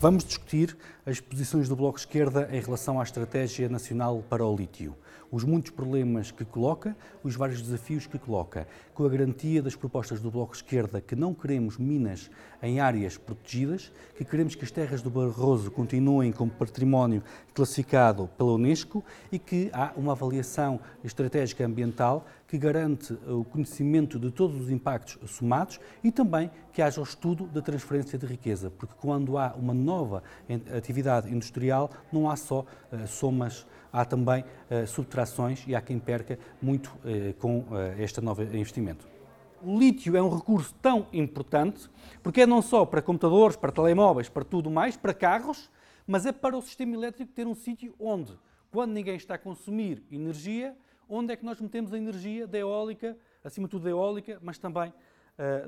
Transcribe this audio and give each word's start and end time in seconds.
Vamos 0.00 0.22
discutir 0.22 0.76
as 1.04 1.18
posições 1.18 1.68
do 1.68 1.74
Bloco 1.74 1.98
Esquerda 1.98 2.48
em 2.52 2.60
relação 2.60 3.00
à 3.00 3.02
Estratégia 3.02 3.68
Nacional 3.68 4.22
para 4.28 4.46
o 4.46 4.54
Lítio. 4.54 4.94
Os 5.30 5.42
muitos 5.42 5.72
problemas 5.72 6.30
que 6.30 6.44
coloca, 6.44 6.96
os 7.22 7.34
vários 7.34 7.60
desafios 7.60 8.06
que 8.06 8.18
coloca, 8.18 8.68
com 8.94 9.04
a 9.04 9.08
garantia 9.08 9.60
das 9.60 9.74
propostas 9.74 10.20
do 10.20 10.30
Bloco 10.30 10.54
Esquerda 10.54 11.00
que 11.00 11.16
não 11.16 11.34
queremos 11.34 11.76
minas 11.78 12.30
em 12.62 12.78
áreas 12.78 13.18
protegidas, 13.18 13.92
que 14.16 14.24
queremos 14.24 14.54
que 14.54 14.64
as 14.64 14.70
terras 14.70 15.02
do 15.02 15.10
Barroso 15.10 15.70
continuem 15.70 16.30
como 16.30 16.50
património 16.50 17.22
classificado 17.52 18.28
pela 18.38 18.52
Unesco 18.52 19.04
e 19.32 19.38
que 19.38 19.68
há 19.72 19.92
uma 19.96 20.12
avaliação 20.12 20.80
estratégica 21.02 21.66
ambiental 21.66 22.24
que 22.46 22.56
garante 22.56 23.12
o 23.26 23.44
conhecimento 23.44 24.18
de 24.18 24.30
todos 24.30 24.58
os 24.58 24.70
impactos 24.70 25.18
somados 25.30 25.78
e 26.02 26.10
também 26.10 26.50
que 26.72 26.80
haja 26.80 27.00
o 27.00 27.04
estudo 27.04 27.46
da 27.46 27.60
transferência 27.60 28.18
de 28.18 28.24
riqueza, 28.24 28.70
porque 28.70 28.94
quando 28.98 29.36
há 29.36 29.54
uma 29.54 29.74
nova 29.88 30.22
atividade 30.76 31.28
industrial 31.28 31.90
não 32.12 32.30
há 32.30 32.36
só 32.36 32.60
uh, 32.92 33.06
somas 33.06 33.66
há 33.92 34.04
também 34.04 34.42
uh, 34.42 34.86
subtrações 34.86 35.66
e 35.66 35.74
há 35.74 35.80
quem 35.80 35.98
perca 35.98 36.38
muito 36.60 36.88
uh, 36.88 37.34
com 37.38 37.60
uh, 37.60 37.66
este 37.98 38.20
novo 38.20 38.42
investimento. 38.42 39.08
O 39.62 39.78
lítio 39.78 40.16
é 40.16 40.22
um 40.22 40.34
recurso 40.34 40.74
tão 40.80 41.06
importante 41.12 41.90
porque 42.22 42.42
é 42.42 42.46
não 42.46 42.62
só 42.62 42.84
para 42.84 43.02
computadores, 43.02 43.56
para 43.56 43.72
telemóveis, 43.72 44.28
para 44.28 44.44
tudo 44.44 44.70
mais, 44.70 44.96
para 44.96 45.12
carros, 45.12 45.70
mas 46.06 46.24
é 46.26 46.32
para 46.32 46.56
o 46.56 46.62
sistema 46.62 46.94
elétrico 46.94 47.32
ter 47.32 47.46
um 47.46 47.54
sítio 47.54 47.94
onde, 47.98 48.32
quando 48.70 48.92
ninguém 48.92 49.16
está 49.16 49.34
a 49.34 49.38
consumir 49.38 50.02
energia, 50.12 50.76
onde 51.08 51.32
é 51.32 51.36
que 51.36 51.44
nós 51.44 51.60
metemos 51.60 51.92
a 51.92 51.98
energia 51.98 52.46
da 52.46 52.58
eólica, 52.58 53.16
acima 53.42 53.66
de 53.66 53.72
tudo 53.72 53.84
da 53.84 53.90
eólica, 53.90 54.38
mas 54.42 54.58
também 54.58 54.92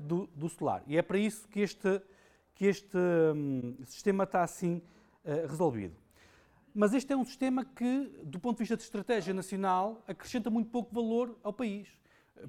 do, 0.03 0.29
do, 0.35 0.49
solar. 0.49 0.83
E 0.87 0.97
é 0.97 1.03
para 1.03 1.17
isso 1.17 1.49
que 1.49 1.61
este, 1.61 2.03
que 2.61 2.67
este 2.67 2.99
um, 3.35 3.75
sistema 3.87 4.25
está 4.25 4.43
assim 4.43 4.83
uh, 5.25 5.49
resolvido. 5.49 5.97
Mas 6.75 6.93
este 6.93 7.11
é 7.11 7.17
um 7.17 7.25
sistema 7.25 7.65
que, 7.65 8.13
do 8.23 8.39
ponto 8.39 8.59
de 8.59 8.65
vista 8.65 8.77
de 8.77 8.83
estratégia 8.83 9.33
nacional, 9.33 10.05
acrescenta 10.07 10.51
muito 10.51 10.69
pouco 10.69 10.95
valor 10.95 11.39
ao 11.43 11.55
país. 11.55 11.89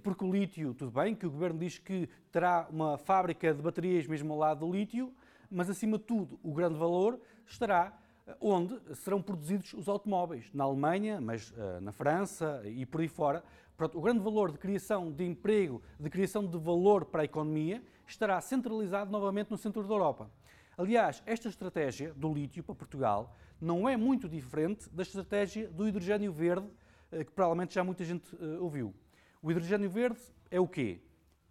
Porque 0.03 0.25
o 0.25 0.29
lítio, 0.29 0.73
tudo 0.73 0.91
bem, 0.91 1.15
que 1.15 1.25
o 1.25 1.31
governo 1.31 1.57
diz 1.57 1.77
que 1.79 2.09
terá 2.29 2.67
uma 2.69 2.97
fábrica 2.97 3.53
de 3.53 3.61
baterias 3.61 4.05
mesmo 4.05 4.33
ao 4.33 4.39
lado 4.39 4.65
do 4.65 4.73
lítio, 4.73 5.13
mas 5.49 5.69
acima 5.69 5.97
de 5.97 6.03
tudo, 6.03 6.37
o 6.43 6.53
grande 6.53 6.77
valor 6.77 7.17
estará 7.47 7.97
eh, 8.27 8.35
onde 8.41 8.77
serão 8.95 9.21
produzidos 9.21 9.73
os 9.73 9.87
automóveis, 9.87 10.51
na 10.53 10.65
Alemanha, 10.65 11.21
mas 11.21 11.51
uh, 11.51 11.79
na 11.79 11.93
França 11.93 12.61
e 12.65 12.85
por 12.85 12.99
aí 12.99 13.07
fora. 13.07 13.41
Pronto, 13.81 13.97
o 13.97 14.01
grande 14.01 14.19
valor 14.19 14.51
de 14.51 14.59
criação 14.59 15.11
de 15.11 15.25
emprego, 15.25 15.81
de 15.99 16.07
criação 16.07 16.45
de 16.45 16.55
valor 16.55 17.03
para 17.03 17.23
a 17.23 17.25
economia, 17.25 17.81
estará 18.05 18.39
centralizado 18.39 19.11
novamente 19.11 19.49
no 19.49 19.57
centro 19.57 19.81
da 19.81 19.91
Europa. 19.91 20.29
Aliás, 20.77 21.23
esta 21.25 21.49
estratégia 21.49 22.13
do 22.13 22.31
lítio 22.31 22.63
para 22.63 22.75
Portugal 22.75 23.35
não 23.59 23.89
é 23.89 23.97
muito 23.97 24.29
diferente 24.29 24.87
da 24.91 25.01
estratégia 25.01 25.67
do 25.67 25.87
hidrogênio 25.87 26.31
verde, 26.31 26.67
eh, 27.11 27.23
que 27.23 27.31
provavelmente 27.31 27.73
já 27.73 27.83
muita 27.83 28.03
gente 28.03 28.37
eh, 28.39 28.59
ouviu. 28.59 28.93
O 29.41 29.49
hidrogênio 29.49 29.89
verde 29.89 30.21
é 30.51 30.59
o 30.59 30.67
quê? 30.67 31.01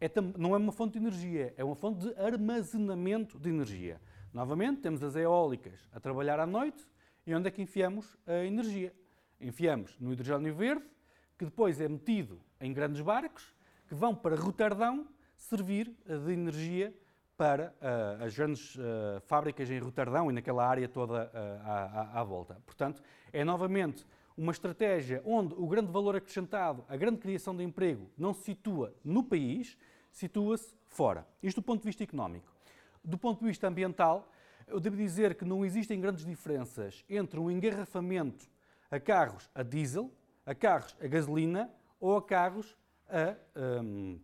É, 0.01 0.08
não 0.39 0.55
é 0.55 0.58
uma 0.58 0.70
fonte 0.70 0.92
de 0.92 1.05
energia, 1.05 1.53
é 1.56 1.64
uma 1.64 1.75
fonte 1.75 2.06
de 2.06 2.14
armazenamento 2.14 3.41
de 3.41 3.48
energia. 3.48 4.01
Novamente, 4.33 4.83
temos 4.83 5.03
as 5.03 5.17
eólicas 5.17 5.91
a 5.92 5.98
trabalhar 5.98 6.39
à 6.39 6.47
noite 6.47 6.86
e 7.27 7.34
onde 7.34 7.48
é 7.48 7.51
que 7.51 7.61
enfiamos 7.61 8.17
a 8.25 8.45
energia? 8.45 8.95
Enfiamos 9.41 9.98
no 9.98 10.12
hidrogênio 10.12 10.55
verde, 10.55 10.84
que 11.41 11.46
depois 11.46 11.80
é 11.80 11.88
metido 11.88 12.38
em 12.60 12.70
grandes 12.70 13.00
barcos 13.00 13.55
que 13.88 13.94
vão 13.94 14.14
para 14.14 14.36
Roterdão 14.36 15.08
servir 15.34 15.91
de 16.06 16.33
energia 16.34 16.94
para 17.34 17.74
uh, 17.80 18.24
as 18.24 18.36
grandes 18.36 18.77
uh, 18.77 19.22
fábricas 19.22 19.70
em 19.70 19.78
Roterdão 19.78 20.30
e 20.30 20.34
naquela 20.34 20.68
área 20.68 20.86
toda 20.86 21.33
uh, 21.33 21.66
à, 21.66 22.20
à, 22.20 22.24
volta. 22.24 22.61
Portanto, 22.66 23.02
é 23.33 23.42
novamente 23.42 24.06
uma 24.36 24.52
estratégia 24.52 25.22
onde 25.24 25.55
o 25.55 25.66
grande 25.66 25.90
valor 25.90 26.14
acrescentado, 26.14 26.84
a 26.86 26.95
grande 26.95 27.17
criação 27.17 27.57
de 27.57 27.64
emprego, 27.64 28.11
não 28.18 28.34
se 28.34 28.42
situa 28.42 28.95
no 29.02 29.24
país, 29.24 29.78
situa-se 30.12 30.74
fora. 30.89 31.27
Isto 31.42 31.62
do 31.62 31.64
ponto 31.64 31.80
de 31.80 31.86
vista 31.86 32.05
económico. 32.05 32.55
Do 33.02 33.17
ponto 33.17 33.40
de 33.40 33.46
vista 33.46 33.67
ambiental, 33.67 34.30
eu 34.68 34.78
devo 34.78 34.96
dizer 34.96 35.36
que 35.36 35.46
não 35.46 35.64
existem 35.64 35.98
grandes 35.98 36.27
diferenças 36.27 37.02
entre 37.08 37.40
um 37.40 37.51
engarrafamento 37.51 38.46
a 38.90 39.01
carros 39.01 39.48
a 39.55 39.62
diesel, 39.62 40.12
a 40.50 40.55
carros 40.55 40.96
a 41.00 41.06
gasolina 41.06 41.70
ou 42.00 42.16
a 42.16 42.22
carros 42.22 42.77
a. 43.08 43.36
Um, 43.58 44.20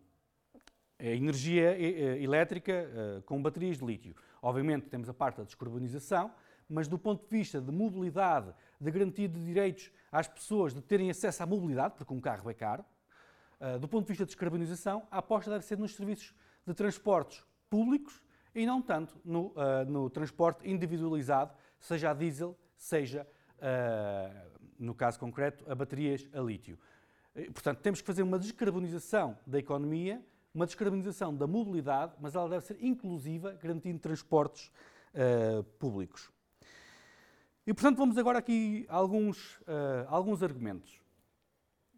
a 0.99 1.05
energia 1.05 1.79
elétrica 2.19 3.23
com 3.27 3.43
baterias 3.43 3.77
de 3.77 3.85
lítio. 3.85 4.17
Obviamente 4.41 4.89
temos 4.89 5.11
a 5.11 5.13
parte 5.13 5.37
da 5.37 5.43
descarbonização, 5.45 6.33
mas 6.67 6.89
do 6.89 6.99
ponto 6.99 7.23
de 7.23 7.29
vista 7.29 7.61
de 7.61 7.71
mobilidade, 7.71 8.51
de 8.81 8.91
garantia 8.91 9.29
de 9.29 9.45
direitos 9.45 9.93
às 10.11 10.27
pessoas 10.27 10.73
de 10.73 10.81
terem 10.81 11.11
acesso 11.11 11.43
à 11.43 11.47
mobilidade, 11.47 11.97
porque 11.99 12.15
um 12.15 12.19
carro 12.19 12.49
é 12.49 12.55
caro, 12.55 12.83
do 13.79 13.87
ponto 13.87 14.07
de 14.07 14.09
vista 14.09 14.25
de 14.25 14.29
descarbonização, 14.29 15.07
a 15.11 15.19
aposta 15.19 15.51
deve 15.51 15.67
ser 15.67 15.77
nos 15.77 15.95
serviços 15.95 16.35
de 16.67 16.73
transportes 16.73 17.45
públicos 17.69 18.23
e 18.55 18.65
não 18.65 18.81
tanto 18.81 19.21
no, 19.23 19.53
no 19.87 20.09
transporte 20.09 20.67
individualizado, 20.67 21.53
seja 21.79 22.11
a 22.11 22.15
diesel, 22.15 22.57
seja, 22.75 23.27
no 24.79 24.95
caso 24.95 25.19
concreto, 25.19 25.65
a 25.71 25.75
baterias 25.75 26.29
a 26.33 26.41
lítio. 26.41 26.79
Portanto, 27.53 27.81
temos 27.81 28.01
que 28.01 28.07
fazer 28.07 28.23
uma 28.23 28.39
descarbonização 28.39 29.39
da 29.47 29.59
economia 29.59 30.23
uma 30.57 30.65
descarbonização 30.65 31.37
da 31.37 31.47
mobilidade, 31.47 32.15
mas 32.19 32.35
ela 32.35 32.49
deve 32.49 32.65
ser 32.65 32.83
inclusiva, 32.83 33.53
garantindo 33.63 33.99
transportes 33.99 34.73
uh, 35.13 35.63
públicos. 35.79 36.31
E, 37.67 37.75
portanto, 37.75 37.99
vamos 37.99 38.17
agora 38.17 38.39
aqui 38.39 38.87
a 38.89 38.97
alguns, 38.97 39.57
uh, 39.61 40.07
alguns 40.09 40.43
argumentos. 40.43 40.99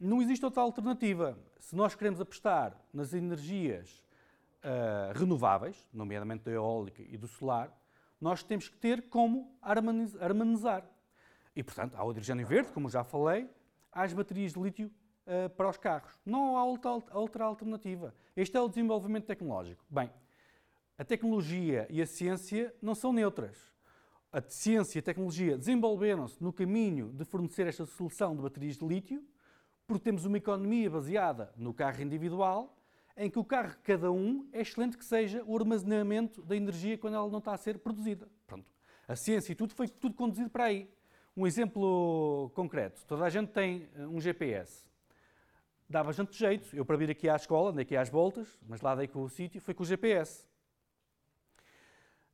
Não 0.01 0.21
existe 0.21 0.45
outra 0.45 0.61
alternativa. 0.61 1.39
Se 1.61 1.77
nós 1.77 1.95
queremos 1.95 2.21
apostar 2.21 2.77
nas 2.93 3.15
energias 3.15 4.03
uh, 4.65 5.17
renováveis, 5.17 5.89
nomeadamente 5.93 6.45
da 6.45 6.51
eólica 6.51 7.01
e 7.01 7.17
do 7.17 7.29
solar, 7.29 7.73
nós 8.21 8.43
temos 8.43 8.69
que 8.69 8.77
ter 8.77 9.03
como 9.03 9.57
harmonizar. 9.63 10.85
E, 11.59 11.63
portanto, 11.65 11.97
há 11.97 12.05
o 12.05 12.13
hidrogênio 12.13 12.47
verde, 12.47 12.71
como 12.71 12.89
já 12.89 13.03
falei, 13.03 13.51
há 13.91 14.05
as 14.05 14.13
baterias 14.13 14.53
de 14.53 14.61
lítio 14.61 14.93
uh, 15.27 15.51
para 15.51 15.69
os 15.69 15.77
carros. 15.77 16.17
Não 16.25 16.57
há 16.57 16.65
outra, 16.65 17.45
alternativa. 17.45 18.15
Este 18.37 18.57
é 18.57 18.61
o 18.61 18.69
desenvolvimento 18.69 19.27
tecnológico. 19.27 19.85
Bem, 19.91 20.09
a 20.97 21.05
tecnologia 21.05 21.85
e 21.91 22.01
a 22.01 22.07
ciência 22.07 22.73
não 22.81 22.95
são 22.95 23.13
neutras. 23.13 23.57
A 24.33 24.41
ciência 24.41 24.99
e 24.99 25.01
a 25.01 25.03
tecnologia 25.03 25.59
desenvolveram-se 25.59 26.41
no 26.41 26.53
caminho 26.53 27.11
de 27.13 27.25
fornecer 27.25 27.67
esta 27.67 27.85
solução 27.87 28.37
de 28.37 28.43
baterias 28.43 28.77
de 28.77 28.87
lítio, 28.87 29.21
porque 29.85 30.05
temos 30.05 30.25
uma 30.25 30.39
economia 30.39 30.89
baseada 30.89 31.53
no 31.57 31.75
carro 31.75 32.01
individual, 32.01 32.79
em 33.17 33.29
que 33.29 33.39
o 33.41 33.45
carro 33.45 33.71
de 33.71 33.79
cada 33.79 34.13
um 34.13 34.49
é 34.53 34.61
excelente 34.61 34.97
que 34.97 35.05
seja 35.05 35.43
o 35.45 35.59
armazenamento 35.59 36.41
da 36.41 36.55
energia 36.55 36.97
quando 36.97 37.15
ela 37.15 37.29
não 37.29 37.41
está 37.41 37.53
a 37.53 37.57
ser 37.57 37.81
produzida. 37.81 38.29
Pronto. 38.47 38.73
A 39.09 39.17
ciência 39.17 39.51
e 39.51 39.57
tudo 39.57 39.75
foi 39.75 39.89
tudo 39.89 40.15
conduzido 40.15 40.51
para 40.51 40.63
aí. 40.67 40.89
Um 41.39 41.47
exemplo 41.47 42.51
concreto. 42.55 43.07
Toda 43.07 43.25
a 43.25 43.31
gente 43.31 43.53
tem 43.53 43.89
eh, 43.95 44.07
um 44.07 44.21
GPS 44.21 44.89
dá 45.89 46.05
bastante 46.05 46.37
jeito. 46.37 46.77
Eu, 46.77 46.85
para 46.85 46.97
vir 46.97 47.11
aqui 47.11 47.29
à 47.29 47.37
escola, 47.37 47.71
andei 47.71 47.83
aqui 47.83 47.97
às 47.97 48.11
voltas, 48.11 48.59
mas 48.67 48.81
lá 48.81 48.95
dei 48.95 49.09
com 49.09 49.23
o 49.23 49.29
sítio, 49.29 49.61
foi 49.61 49.73
com 49.73 49.83
o 49.83 49.87
GPS. 49.87 50.45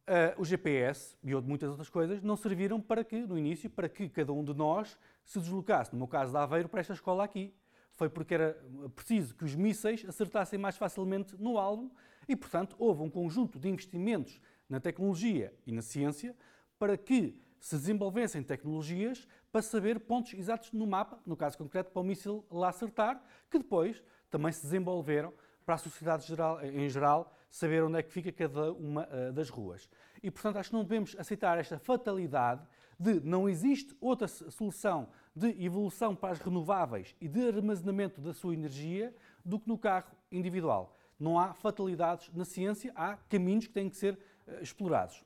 Uh, 0.06 0.40
o 0.40 0.44
GPS 0.44 1.16
e 1.22 1.34
muitas 1.34 1.70
outras 1.70 1.88
coisas 1.88 2.22
não 2.22 2.36
serviram 2.36 2.80
para 2.80 3.04
que, 3.04 3.20
no 3.20 3.38
início, 3.38 3.70
para 3.70 3.88
que 3.88 4.08
cada 4.08 4.32
um 4.32 4.44
de 4.44 4.52
nós 4.52 4.98
se 5.24 5.38
deslocasse, 5.38 5.92
no 5.92 5.98
meu 5.98 6.08
caso 6.08 6.32
de 6.32 6.38
Aveiro, 6.38 6.68
para 6.68 6.80
esta 6.80 6.92
escola 6.92 7.24
aqui. 7.24 7.54
Foi 7.92 8.08
porque 8.08 8.34
era 8.34 8.60
preciso 8.94 9.34
que 9.36 9.44
os 9.44 9.54
mísseis 9.54 10.04
acertassem 10.06 10.58
mais 10.58 10.76
facilmente 10.76 11.36
no 11.36 11.58
álbum 11.58 11.90
e, 12.28 12.34
portanto, 12.34 12.74
houve 12.78 13.02
um 13.02 13.08
conjunto 13.08 13.58
de 13.58 13.68
investimentos 13.68 14.40
na 14.68 14.80
tecnologia 14.80 15.54
e 15.64 15.70
na 15.70 15.80
ciência 15.80 16.36
para 16.76 16.96
que 16.96 17.40
se 17.64 17.76
desenvolvessem 17.76 18.42
tecnologias 18.42 19.26
para 19.50 19.62
saber 19.62 19.98
pontos 19.98 20.34
exatos 20.34 20.70
no 20.70 20.86
mapa, 20.86 21.18
no 21.24 21.34
caso 21.34 21.56
concreto, 21.56 21.90
para 21.90 22.02
o 22.02 22.04
míssil 22.04 22.44
lá 22.50 22.68
acertar, 22.68 23.24
que 23.50 23.56
depois 23.56 24.04
também 24.30 24.52
se 24.52 24.64
desenvolveram 24.64 25.32
para 25.64 25.76
a 25.76 25.78
sociedade 25.78 26.26
geral, 26.26 26.62
em 26.62 26.86
geral 26.90 27.34
saber 27.48 27.82
onde 27.82 27.98
é 27.98 28.02
que 28.02 28.12
fica 28.12 28.30
cada 28.30 28.70
uma 28.74 29.08
uh, 29.08 29.32
das 29.32 29.48
ruas. 29.48 29.88
E, 30.22 30.30
portanto, 30.30 30.58
acho 30.58 30.68
que 30.68 30.76
não 30.76 30.82
devemos 30.82 31.16
aceitar 31.18 31.56
esta 31.56 31.78
fatalidade 31.78 32.60
de 33.00 33.18
não 33.20 33.48
existe 33.48 33.96
outra 33.98 34.28
solução 34.28 35.08
de 35.34 35.48
evolução 35.64 36.14
para 36.14 36.32
as 36.32 36.40
renováveis 36.40 37.16
e 37.18 37.26
de 37.26 37.48
armazenamento 37.48 38.20
da 38.20 38.34
sua 38.34 38.52
energia 38.52 39.16
do 39.42 39.58
que 39.58 39.68
no 39.68 39.78
carro 39.78 40.12
individual. 40.30 40.94
Não 41.18 41.38
há 41.38 41.54
fatalidades 41.54 42.30
na 42.34 42.44
ciência, 42.44 42.92
há 42.94 43.16
caminhos 43.16 43.66
que 43.66 43.72
têm 43.72 43.88
que 43.88 43.96
ser 43.96 44.18
uh, 44.46 44.62
explorados. 44.62 45.24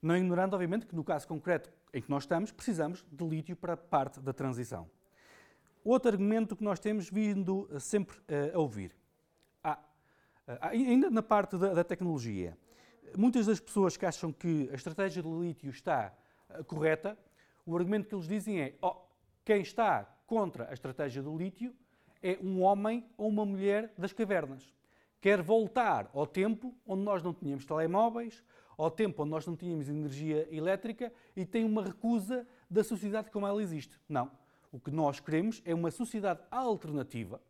Não 0.00 0.16
ignorando, 0.16 0.54
obviamente, 0.54 0.86
que 0.86 0.94
no 0.94 1.02
caso 1.02 1.26
concreto 1.26 1.79
em 1.92 2.00
que 2.00 2.10
nós 2.10 2.24
estamos, 2.24 2.52
precisamos 2.52 3.04
de 3.10 3.24
lítio 3.26 3.56
para 3.56 3.76
parte 3.76 4.20
da 4.20 4.32
transição. 4.32 4.90
Outro 5.84 6.10
argumento 6.10 6.54
que 6.54 6.62
nós 6.62 6.78
temos 6.78 7.08
vindo 7.08 7.68
sempre 7.78 8.16
uh, 8.18 8.56
a 8.56 8.58
ouvir. 8.58 8.94
Ah, 9.62 9.78
ainda 10.60 11.10
na 11.10 11.22
parte 11.22 11.56
da, 11.56 11.72
da, 11.72 11.84
tecnologia. 11.84 12.56
muitas 13.16 13.46
das 13.46 13.60
pessoas 13.60 13.96
que 13.96 14.04
acham 14.04 14.32
que 14.32 14.68
a 14.70 14.74
estratégia 14.74 15.22
do 15.22 15.42
lítio 15.42 15.70
está 15.70 16.12
correta, 16.66 17.16
o 17.64 17.76
argumento 17.76 18.08
que 18.08 18.14
eles 18.14 18.26
dizem 18.26 18.60
é: 18.60 18.74
oh, 18.82 18.96
quem 19.44 19.62
está 19.62 20.04
contra 20.26 20.68
a 20.68 20.72
estratégia 20.72 21.22
do 21.22 21.36
lítio 21.36 21.74
é 22.22 22.38
um 22.42 22.62
homem 22.62 23.06
ou 23.16 23.28
uma 23.28 23.44
mulher 23.44 23.92
das 23.96 24.12
cavernas. 24.12 24.74
Quer 25.20 25.42
voltar 25.42 26.10
ao 26.14 26.26
tempo 26.26 26.74
onde 26.86 27.02
nós 27.02 27.22
não 27.22 27.32
tínhamos 27.32 27.64
telemóveis, 27.64 28.42
ao 28.82 28.90
tempo 28.90 29.22
onde 29.22 29.30
nós 29.30 29.46
não 29.46 29.54
tínhamos 29.54 29.88
energia 29.88 30.48
elétrica 30.50 31.12
e 31.36 31.44
tem 31.44 31.64
uma 31.64 31.84
recusa 31.84 32.46
da 32.68 32.82
sociedade 32.82 33.30
como 33.30 33.46
ela 33.46 33.62
existe. 33.62 34.00
Não. 34.08 34.30
O 34.72 34.80
que 34.80 34.90
nós 34.90 35.20
queremos 35.20 35.60
é 35.64 35.74
uma 35.74 35.90
sociedade 35.90 36.40
alternativa, 36.50 37.42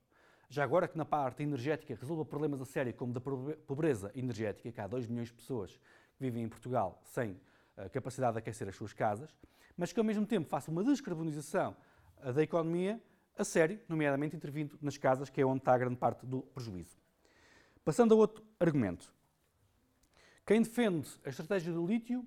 já 0.49 0.65
agora 0.65 0.89
que 0.89 0.99
na 0.99 1.05
parte 1.05 1.43
energética 1.43 1.95
resolva 1.95 2.25
problemas 2.25 2.61
a 2.61 2.65
sério 2.65 2.93
como 2.95 3.13
da 3.13 3.21
pobreza 3.21 4.11
energética, 4.15 4.73
que 4.73 4.81
há 4.81 4.87
2 4.87 5.07
milhões 5.07 5.29
de 5.29 5.35
pessoas 5.35 5.77
que 6.17 6.25
vivem 6.25 6.43
em 6.43 6.49
Portugal 6.49 7.01
sem 7.05 7.41
eh, 7.77 7.89
capacidade 7.91 8.33
de 8.33 8.39
aquecer 8.41 8.69
as 8.69 8.75
suas 8.75 8.93
casas, 8.93 9.33
mas 9.77 9.93
que 9.93 10.01
ao 10.01 10.05
mesmo 10.05 10.27
tempo 10.27 10.49
faça 10.49 10.71
uma 10.71 10.83
descarbonização 10.83 11.77
da 12.35 12.43
economia 12.43 13.01
a 13.39 13.45
sério, 13.45 13.79
nomeadamente 13.89 14.35
intervindo 14.35 14.77
nas 14.83 14.99
casas, 14.99 15.31
que 15.31 15.41
é 15.41 15.47
onde 15.47 15.61
está 15.61 15.75
a 15.75 15.79
grande 15.79 15.97
parte 15.97 16.27
do 16.27 16.43
prejuízo. 16.43 16.99
Passando 17.85 18.15
a 18.15 18.17
outro 18.17 18.45
argumento. 18.59 19.20
Quem 20.51 20.63
defende 20.63 21.09
a 21.25 21.29
estratégia 21.29 21.73
do 21.73 21.87
lítio 21.87 22.27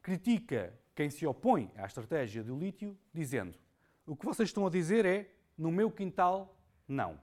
critica 0.00 0.72
quem 0.94 1.10
se 1.10 1.26
opõe 1.26 1.68
à 1.74 1.84
estratégia 1.84 2.44
do 2.44 2.56
lítio, 2.56 2.96
dizendo: 3.12 3.58
o 4.06 4.14
que 4.14 4.24
vocês 4.24 4.50
estão 4.50 4.64
a 4.68 4.70
dizer 4.70 5.04
é 5.04 5.34
no 5.58 5.72
meu 5.72 5.90
quintal, 5.90 6.56
não. 6.86 7.20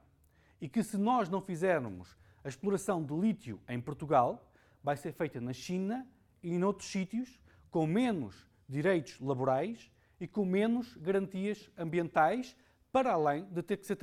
E 0.60 0.68
que 0.68 0.82
se 0.82 0.98
nós 0.98 1.30
não 1.30 1.40
fizermos 1.40 2.14
a 2.44 2.48
exploração 2.48 3.02
de 3.02 3.14
lítio 3.14 3.58
em 3.66 3.80
Portugal, 3.80 4.52
vai 4.84 4.98
ser 4.98 5.12
feita 5.12 5.40
na 5.40 5.54
China 5.54 6.06
e 6.42 6.50
em 6.50 6.62
outros 6.62 6.90
sítios 6.90 7.40
com 7.70 7.86
menos 7.86 8.46
direitos 8.68 9.18
laborais 9.20 9.90
e 10.20 10.28
com 10.28 10.44
menos 10.44 10.94
garantias 10.98 11.70
ambientais, 11.74 12.54
para 12.92 13.14
além 13.14 13.46
de 13.46 13.62
ter 13.62 13.78
que 13.78 13.86
ser 13.86 13.96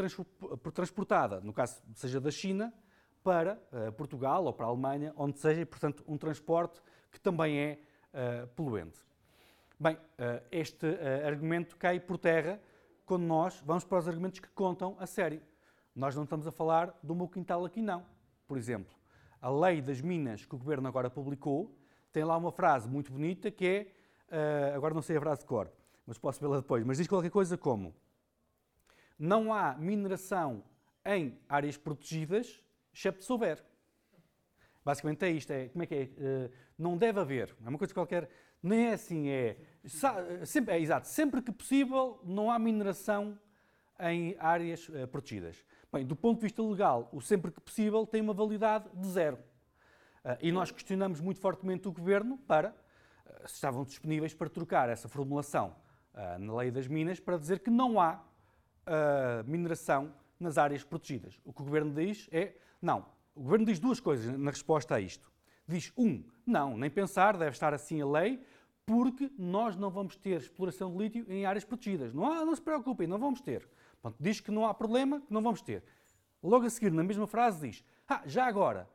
transportada, 0.74 1.40
no 1.42 1.54
caso 1.54 1.80
seja 1.94 2.20
da 2.20 2.32
China, 2.32 2.74
para 3.26 3.60
uh, 3.72 3.92
Portugal 3.94 4.46
ou 4.46 4.54
para 4.54 4.68
a 4.68 4.70
Alemanha, 4.70 5.12
onde 5.18 5.40
seja, 5.40 5.62
e, 5.62 5.66
portanto, 5.66 6.04
um 6.08 6.16
transporte 6.16 6.80
que 7.12 7.20
também 7.20 7.58
é 7.58 7.80
uh, 8.14 8.48
poluente. 8.50 9.00
Bem, 9.80 9.96
uh, 9.96 10.46
este 10.52 10.86
argumento 11.26 11.76
cai 11.76 12.00
por 12.00 12.20
terra 12.20 12.62
quando 13.04 13.24
nós 13.24 13.60
vamos 13.66 13.84
para 13.84 13.98
os 13.98 14.08
argumentos 14.08 14.40
que 14.40 14.48
contam 14.50 14.96
a 15.00 15.08
sério. 15.08 15.42
Nós 15.96 16.16
não 16.16 16.24
estamos 16.24 16.46
a 16.46 16.52
falar 16.52 16.96
do 17.02 17.16
meu 17.16 17.28
quintal 17.28 17.66
aqui, 17.66 17.82
não. 17.82 18.06
Por 18.48 18.60
exemplo, 18.60 18.94
a 19.42 19.50
lei 19.50 19.82
das 19.82 20.02
minas 20.02 20.46
que 20.46 20.54
o 20.54 20.58
governo 20.60 20.88
agora 20.88 21.10
publicou 21.10 21.76
tem 22.14 22.24
lá 22.24 22.38
uma 22.38 22.52
frase 22.52 22.88
muito 22.88 23.12
bonita 23.12 23.50
que 23.50 23.88
é, 24.30 24.74
agora 24.76 24.94
não 24.94 25.02
sei 25.02 25.18
a 25.18 25.20
frase 25.20 25.42
de 25.42 25.48
cor, 25.48 25.72
mas 26.06 26.18
posso 26.18 26.40
vê-la 26.40 26.58
depois, 26.58 26.84
mas 26.84 26.98
diz 26.98 27.08
qualquer 27.08 27.32
coisa 27.32 27.58
como: 27.58 27.94
Não 29.18 29.54
há 29.54 29.74
mineração 29.74 30.64
em 31.06 31.38
áreas 31.50 31.78
protegidas 31.78 32.65
excepto 32.96 33.24
se 33.24 33.32
houver. 33.32 33.64
Basicamente 34.84 35.26
é 35.26 35.30
isto, 35.32 35.52
é, 35.52 35.68
como 35.68 35.84
é 35.84 35.86
que 35.88 35.96
é? 35.96 36.04
Uh, 36.04 36.52
não 36.78 36.98
deve 36.98 37.20
haver, 37.20 37.56
é 37.66 37.70
uma 37.70 37.78
coisa 37.78 37.94
qualquer, 37.94 38.30
nem 38.62 38.88
é 38.88 38.94
assim, 38.94 39.30
é, 39.30 39.58
sempre, 40.46 40.76
é 40.76 40.80
exato, 40.80 41.08
sempre 41.08 41.42
que 41.42 41.52
possível 41.52 42.20
não 42.24 42.50
há 42.50 42.58
mineração 42.60 43.38
em 44.00 44.36
áreas 44.40 44.88
uh, 44.90 45.08
protegidas. 45.08 45.66
Bem, 45.92 46.06
do 46.06 46.16
ponto 46.16 46.38
de 46.38 46.44
vista 46.44 46.62
legal, 46.62 47.10
o 47.12 47.20
sempre 47.20 47.52
que 47.52 47.60
possível 47.60 48.06
tem 48.06 48.22
uma 48.22 48.34
validade 48.34 48.88
de 48.94 49.08
zero. 49.08 49.38
Uh, 50.24 50.38
e 50.42 50.52
nós 50.52 50.72
questionamos 50.72 51.20
muito 51.20 51.40
fortemente 51.40 51.88
o 51.88 51.92
Governo 51.92 52.38
para, 52.38 52.76
se 53.46 53.56
estavam 53.56 53.84
disponíveis 53.84 54.34
para 54.34 54.50
trocar 54.50 54.88
essa 54.90 55.10
formulação 55.10 55.76
na 56.40 56.56
lei 56.56 56.72
das 56.72 56.88
minas 56.88 57.20
para 57.20 57.38
dizer 57.38 57.60
que 57.60 57.70
não 57.70 58.00
há 58.00 58.24
mineração 59.46 60.14
nas 60.40 60.58
áreas 60.58 60.84
protegidas. 60.84 61.40
O 61.44 61.54
que 61.54 61.62
o 61.62 61.66
Governo 61.66 61.94
diz 61.94 62.28
é, 62.32 62.56
não, 62.82 63.06
o 63.36 63.42
Governo 63.42 63.66
diz 63.66 63.80
duas 63.80 64.00
coisas 64.00 64.38
na 64.38 64.52
resposta 64.52 64.96
a 64.96 65.02
isto. 65.02 65.32
Diz, 65.68 65.92
um, 65.98 66.24
não, 66.46 66.78
nem 66.78 66.90
pensar, 66.90 67.38
deve 67.38 67.52
estar 67.52 67.74
assim 67.74 68.02
a 68.02 68.06
lei, 68.06 68.44
porque 68.86 69.32
nós 69.38 69.76
não 69.76 69.90
vamos 69.90 70.16
ter 70.16 70.40
exploração 70.40 70.92
de 70.92 70.98
lítio 70.98 71.26
em 71.28 71.46
áreas 71.46 71.66
protegidas. 71.66 72.14
Não, 72.14 72.32
há, 72.32 72.46
não 72.46 72.56
se 72.56 72.62
preocupem, 72.62 73.08
não 73.08 73.18
vamos 73.18 73.42
ter. 73.42 73.68
Pronto, 74.02 74.16
diz 74.20 74.40
que 74.40 74.52
não 74.52 74.68
há 74.68 74.74
problema, 74.74 75.22
que 75.22 75.34
não 75.34 75.42
vamos 75.42 75.62
ter. 75.62 75.84
Logo 76.44 76.66
a 76.66 76.70
seguir, 76.70 76.92
na 76.92 77.04
mesma 77.04 77.26
frase, 77.26 77.68
diz, 77.68 77.84
ah, 78.08 78.22
já 78.26 78.46
agora, 78.46 78.88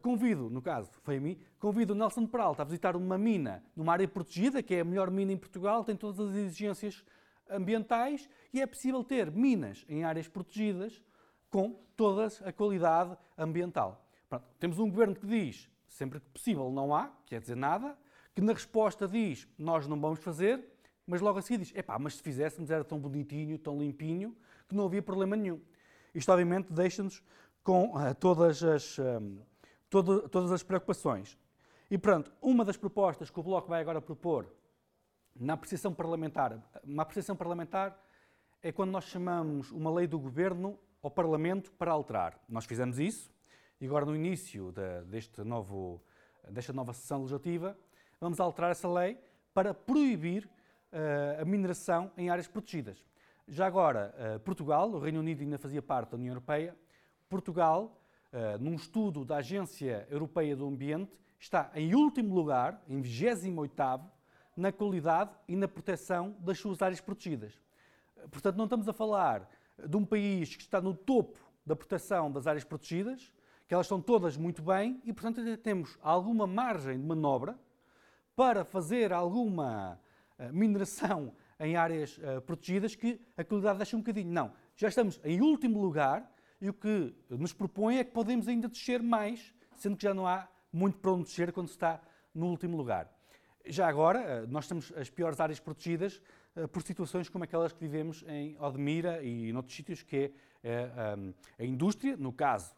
convido, 0.00 0.48
no 0.48 0.62
caso, 0.62 0.90
foi 1.02 1.18
a 1.18 1.20
mim, 1.20 1.38
convido 1.58 1.92
o 1.92 1.96
Nelson 1.96 2.26
Peralta 2.26 2.62
a 2.62 2.64
visitar 2.64 2.96
uma 2.96 3.18
mina 3.18 3.62
numa 3.76 3.92
área 3.92 4.08
protegida, 4.08 4.62
que 4.62 4.74
é 4.74 4.80
a 4.80 4.84
melhor 4.84 5.10
mina 5.10 5.32
em 5.32 5.36
Portugal, 5.36 5.84
tem 5.84 5.94
todas 5.94 6.18
as 6.18 6.34
exigências 6.34 7.04
ambientais 7.50 8.28
e 8.52 8.60
é 8.60 8.66
possível 8.66 9.02
ter 9.02 9.30
minas 9.30 9.84
em 9.88 10.04
áreas 10.04 10.28
protegidas 10.28 11.02
com 11.50 11.80
toda 11.96 12.26
a 12.44 12.52
qualidade 12.52 13.16
ambiental. 13.38 14.04
Pronto, 14.28 14.44
temos 14.58 14.78
um 14.78 14.90
governo 14.90 15.14
que 15.14 15.26
diz, 15.26 15.70
sempre 15.88 16.20
que 16.20 16.28
possível 16.30 16.70
não 16.70 16.94
há, 16.94 17.10
quer 17.26 17.40
dizer 17.40 17.56
nada, 17.56 17.96
que 18.34 18.40
na 18.40 18.52
resposta 18.52 19.06
diz, 19.06 19.46
nós 19.56 19.86
não 19.86 20.00
vamos 20.00 20.18
fazer, 20.18 20.64
mas 21.06 21.20
logo 21.20 21.38
a 21.38 21.42
seguir 21.42 21.58
diz, 21.58 21.72
epá, 21.76 21.98
mas 21.98 22.16
se 22.16 22.22
fizéssemos 22.22 22.70
era 22.70 22.82
tão 22.82 22.98
bonitinho, 22.98 23.58
tão 23.58 23.78
limpinho, 23.78 24.36
que 24.68 24.74
não 24.74 24.86
havia 24.86 25.02
problema 25.02 25.36
nenhum. 25.36 25.60
Isto 26.14 26.32
obviamente 26.32 26.72
deixa-nos 26.72 27.22
com 27.62 27.94
uh, 27.94 28.14
todas, 28.18 28.62
as, 28.62 28.98
um, 28.98 29.38
todo, 29.88 30.28
todas 30.28 30.50
as 30.50 30.62
preocupações. 30.62 31.38
E 31.90 31.98
pronto, 31.98 32.32
uma 32.40 32.64
das 32.64 32.76
propostas 32.76 33.30
que 33.30 33.38
o 33.38 33.42
Bloco 33.42 33.68
vai 33.68 33.80
agora 33.80 34.00
propor 34.00 34.46
na 35.34 35.54
apreciação 35.54 35.92
parlamentar, 35.92 36.58
uma 36.84 37.02
apreciação 37.02 37.34
parlamentar 37.34 37.98
é 38.62 38.70
quando 38.70 38.90
nós 38.90 39.04
chamamos 39.04 39.70
uma 39.72 39.92
lei 39.92 40.06
do 40.06 40.18
governo 40.18 40.78
ao 41.02 41.10
Parlamento 41.10 41.72
para 41.72 41.90
alterar. 41.90 42.38
Nós 42.48 42.64
fizemos 42.64 42.98
isso 42.98 43.32
e 43.80 43.86
agora 43.86 44.06
no 44.06 44.14
início 44.14 44.72
de, 44.72 45.04
deste 45.06 45.42
novo, 45.42 46.02
desta 46.48 46.72
nova 46.72 46.92
sessão 46.92 47.18
legislativa 47.18 47.76
vamos 48.20 48.40
alterar 48.40 48.70
essa 48.70 48.88
lei 48.88 49.18
para 49.52 49.74
proibir 49.74 50.46
uh, 50.46 51.42
a 51.42 51.44
mineração 51.44 52.10
em 52.16 52.30
áreas 52.30 52.48
protegidas. 52.48 53.04
Já 53.46 53.66
agora, 53.66 54.14
uh, 54.36 54.40
Portugal, 54.40 54.90
o 54.90 54.98
Reino 54.98 55.20
Unido 55.20 55.42
ainda 55.42 55.58
fazia 55.58 55.82
parte 55.82 56.10
da 56.10 56.16
União 56.16 56.30
Europeia, 56.30 56.74
Portugal, 57.28 58.00
uh, 58.32 58.58
num 58.58 58.74
estudo 58.74 59.24
da 59.24 59.36
Agência 59.36 60.06
Europeia 60.10 60.56
do 60.56 60.66
Ambiente, 60.66 61.12
está 61.38 61.70
em 61.74 61.94
último 61.94 62.34
lugar, 62.34 62.82
em 62.88 63.02
28º, 63.02 64.00
na 64.56 64.72
qualidade 64.72 65.30
e 65.48 65.56
na 65.56 65.68
proteção 65.68 66.36
das 66.40 66.58
suas 66.58 66.80
áreas 66.82 67.00
protegidas. 67.00 67.58
Portanto, 68.30 68.56
não 68.56 68.64
estamos 68.64 68.88
a 68.88 68.92
falar 68.92 69.48
de 69.78 69.96
um 69.96 70.04
país 70.04 70.54
que 70.56 70.62
está 70.62 70.80
no 70.80 70.94
topo 70.94 71.38
da 71.66 71.74
proteção 71.74 72.30
das 72.30 72.46
áreas 72.46 72.64
protegidas, 72.64 73.32
que 73.66 73.74
elas 73.74 73.86
estão 73.86 74.00
todas 74.00 74.36
muito 74.36 74.62
bem 74.62 75.00
e, 75.04 75.12
portanto, 75.12 75.40
temos 75.58 75.98
alguma 76.02 76.46
margem 76.46 76.98
de 76.98 77.06
manobra 77.06 77.58
para 78.36 78.64
fazer 78.64 79.12
alguma 79.12 79.98
eh, 80.38 80.50
mineração 80.52 81.32
em 81.58 81.76
áreas 81.76 82.18
uh, 82.18 82.40
protegidas 82.42 82.96
que 82.96 83.20
a 83.36 83.44
qualidade 83.44 83.78
deixa 83.78 83.96
um 83.96 84.00
bocadinho. 84.00 84.30
Não, 84.30 84.52
já 84.76 84.88
estamos 84.88 85.20
em 85.22 85.40
último 85.40 85.80
lugar 85.80 86.28
e 86.60 86.68
o 86.68 86.74
que 86.74 87.14
nos 87.30 87.52
propõe 87.52 87.98
é 87.98 88.04
que 88.04 88.10
podemos 88.10 88.48
ainda 88.48 88.68
descer 88.68 89.02
mais, 89.02 89.54
sendo 89.76 89.96
que 89.96 90.02
já 90.02 90.12
não 90.12 90.26
há 90.26 90.48
muito 90.72 90.98
para 90.98 91.12
onde 91.12 91.24
descer 91.24 91.52
quando 91.52 91.68
se 91.68 91.74
está 91.74 92.00
no 92.34 92.46
último 92.46 92.76
lugar. 92.76 93.13
Já 93.66 93.88
agora, 93.88 94.20
eh, 94.20 94.46
nós 94.46 94.68
temos 94.68 94.92
as 94.92 95.08
piores 95.08 95.40
áreas 95.40 95.58
protegidas 95.58 96.20
eh, 96.54 96.66
por 96.66 96.82
situações 96.82 97.30
como 97.30 97.44
aquelas 97.44 97.72
que 97.72 97.80
vivemos 97.80 98.22
em 98.28 98.58
Odmira 98.60 99.22
e 99.22 99.48
em 99.48 99.56
outros 99.56 99.74
sítios, 99.74 100.02
que 100.02 100.32
é 100.62 100.90
a 101.58 101.64
indústria, 101.64 102.16
no 102.16 102.32
caso 102.32 102.74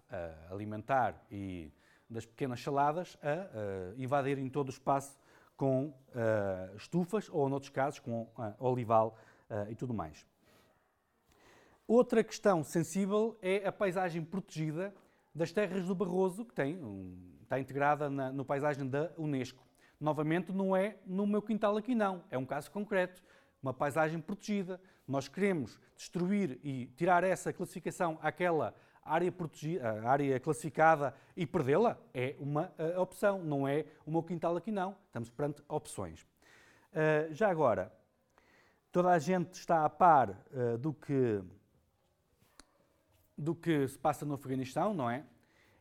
alimentar 0.50 1.24
e 1.30 1.72
das 2.10 2.26
pequenas 2.26 2.60
saladas, 2.60 3.16
a 3.22 3.94
invadir 3.96 4.38
em 4.38 4.48
todo 4.48 4.66
o 4.66 4.70
espaço 4.70 5.16
com 5.56 5.94
estufas 6.76 7.28
ou, 7.30 7.48
noutros 7.48 7.70
casos, 7.70 8.00
com 8.00 8.28
olival 8.58 9.16
e 9.68 9.76
tudo 9.76 9.94
mais. 9.94 10.26
Outra 11.86 12.24
questão 12.24 12.64
sensível 12.64 13.38
é 13.40 13.68
a 13.68 13.70
paisagem 13.70 14.24
protegida 14.24 14.92
das 15.32 15.52
terras 15.52 15.86
do 15.86 15.94
Barroso, 15.94 16.44
que 16.44 16.54
tem, 16.54 16.80
está 17.42 17.60
integrada 17.60 18.10
na, 18.10 18.32
no 18.32 18.44
paisagem 18.44 18.88
da 18.88 19.12
Unesco. 19.16 19.65
Novamente, 19.98 20.52
não 20.52 20.76
é 20.76 20.96
no 21.06 21.26
meu 21.26 21.40
quintal 21.40 21.76
aqui, 21.76 21.94
não. 21.94 22.22
É 22.30 22.36
um 22.36 22.44
caso 22.44 22.70
concreto, 22.70 23.22
uma 23.62 23.72
paisagem 23.72 24.20
protegida. 24.20 24.80
Nós 25.08 25.28
queremos 25.28 25.80
destruir 25.96 26.58
e 26.62 26.86
tirar 26.96 27.24
essa 27.24 27.52
classificação 27.52 28.18
àquela 28.20 28.74
área, 29.06 29.30
protegida, 29.30 30.02
área 30.06 30.38
classificada 30.40 31.14
e 31.36 31.46
perdê-la 31.46 31.96
é 32.12 32.36
uma 32.38 32.72
uh, 32.78 33.00
opção, 33.00 33.42
não 33.42 33.66
é 33.66 33.86
o 34.04 34.10
meu 34.10 34.22
quintal 34.22 34.56
aqui, 34.56 34.70
não. 34.70 34.96
Estamos 35.06 35.30
perante 35.30 35.62
opções. 35.68 36.22
Uh, 36.92 37.32
já 37.32 37.48
agora, 37.48 37.92
toda 38.90 39.10
a 39.10 39.18
gente 39.18 39.54
está 39.54 39.84
a 39.84 39.88
par 39.88 40.30
uh, 40.30 40.76
do, 40.76 40.92
que, 40.92 41.42
do 43.38 43.54
que 43.54 43.86
se 43.88 43.98
passa 43.98 44.26
no 44.26 44.34
Afeganistão, 44.34 44.92
não 44.92 45.08
é? 45.08 45.24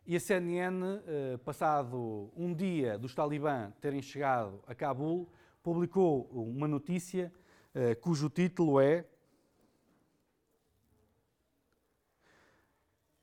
E 0.08 0.16
a 0.16 0.20
CNN, 0.20 1.02
eh, 1.08 1.38
passado 1.38 2.32
um 2.38 2.54
dia 2.54 2.96
dos 2.96 3.16
talibã 3.16 3.72
terem 3.82 4.04
chegado 4.04 4.62
a 4.68 4.76
Cabul, 4.76 5.28
publicou 5.64 6.30
uma 6.32 6.68
notícia 6.68 7.34
eh, 7.74 7.96
cujo 7.96 8.30
título 8.30 8.80
é 8.80 9.04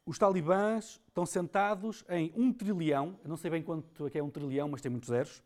Os 0.04 0.18
talibãs 0.18 1.00
estão 1.06 1.24
sentados 1.24 2.04
em 2.08 2.32
um 2.34 2.52
trilhão, 2.52 3.16
não 3.24 3.36
sei 3.36 3.48
bem 3.52 3.62
quanto 3.62 4.08
é 4.08 4.10
que 4.10 4.18
é 4.18 4.22
um 4.22 4.28
trilhão, 4.28 4.68
mas 4.68 4.80
tem 4.80 4.90
muitos 4.90 5.08
zeros, 5.08 5.40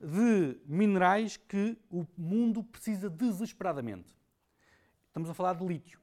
de 0.00 0.58
minerais 0.64 1.36
que 1.36 1.76
o 1.90 2.06
mundo 2.16 2.64
precisa 2.64 3.10
desesperadamente. 3.10 4.16
Estamos 5.08 5.28
a 5.28 5.34
falar 5.34 5.52
de 5.52 5.66
lítio. 5.66 6.00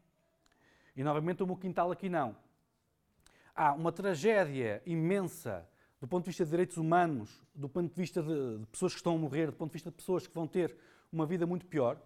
E 0.95 1.03
novamente 1.03 1.41
o 1.41 1.47
meu 1.47 1.57
quintal 1.57 1.91
aqui 1.91 2.07
não. 2.07 2.44
Há 3.55 3.73
uma 3.73 3.91
tragédia 3.91 4.81
imensa 4.85 5.65
do 6.01 6.07
ponto 6.07 6.25
de 6.25 6.29
vista 6.29 6.43
de 6.43 6.51
direitos 6.51 6.75
humanos, 6.75 7.41
do 7.53 7.69
ponto 7.69 7.89
de 7.89 7.95
vista 7.95 8.21
de, 8.21 8.59
de 8.59 8.65
pessoas 8.67 8.91
que 8.91 8.99
estão 8.99 9.15
a 9.15 9.17
morrer, 9.17 9.47
do 9.47 9.53
ponto 9.53 9.69
de 9.71 9.75
vista 9.75 9.89
de 9.89 9.95
pessoas 9.95 10.27
que 10.27 10.35
vão 10.35 10.45
ter 10.45 10.75
uma 11.11 11.25
vida 11.25 11.47
muito 11.47 11.65
pior. 11.65 11.97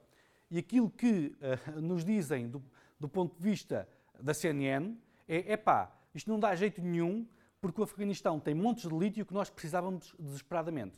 E 0.51 0.59
aquilo 0.59 0.89
que 0.89 1.35
uh, 1.75 1.81
nos 1.81 2.05
dizem 2.05 2.47
do, 2.47 2.63
do 2.99 3.09
ponto 3.09 3.35
de 3.35 3.41
vista 3.41 3.89
da 4.21 4.33
CNN 4.33 4.95
é: 5.27 5.53
epá, 5.53 5.91
isto 6.13 6.29
não 6.29 6.39
dá 6.39 6.53
jeito 6.53 6.81
nenhum, 6.81 7.27
porque 7.59 7.81
o 7.81 7.83
Afeganistão 7.83 8.39
tem 8.39 8.53
montes 8.53 8.87
de 8.87 8.95
lítio 8.95 9.25
que 9.25 9.33
nós 9.33 9.49
precisávamos 9.49 10.15
desesperadamente. 10.19 10.95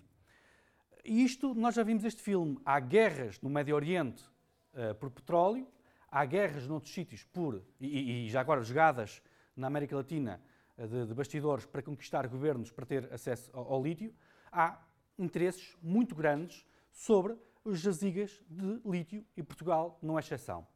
E 1.03 1.23
isto, 1.23 1.55
nós 1.55 1.75
já 1.75 1.83
vimos 1.83 2.03
este 2.03 2.21
filme. 2.21 2.59
Há 2.65 2.79
guerras 2.79 3.39
no 3.41 3.49
Médio 3.49 3.73
Oriente 3.73 4.23
uh, 4.73 4.93
por 4.95 5.09
petróleo, 5.09 5.65
há 6.09 6.25
guerras 6.25 6.67
noutros 6.67 6.93
sítios 6.93 7.23
por, 7.23 7.63
e, 7.79 8.25
e 8.25 8.29
já 8.29 8.41
agora 8.41 8.61
jogadas 8.61 9.21
na 9.55 9.67
América 9.67 9.95
Latina 9.95 10.41
uh, 10.77 10.87
de, 10.87 11.05
de, 11.05 11.13
bastidores 11.13 11.65
para 11.65 11.81
conquistar 11.81 12.27
governos 12.27 12.71
para 12.71 12.85
ter 12.85 13.11
acesso 13.13 13.49
ao, 13.53 13.73
ao 13.73 13.83
lítio. 13.83 14.13
Há 14.51 14.79
interesses 15.17 15.75
muito 15.81 16.15
grandes 16.15 16.65
sobre 16.91 17.37
os 17.63 17.79
jazigas 17.79 18.41
de 18.49 18.81
lítio 18.85 19.25
e 19.37 19.43
Portugal 19.43 19.97
não 20.01 20.17
é 20.17 20.21
exceção. 20.21 20.67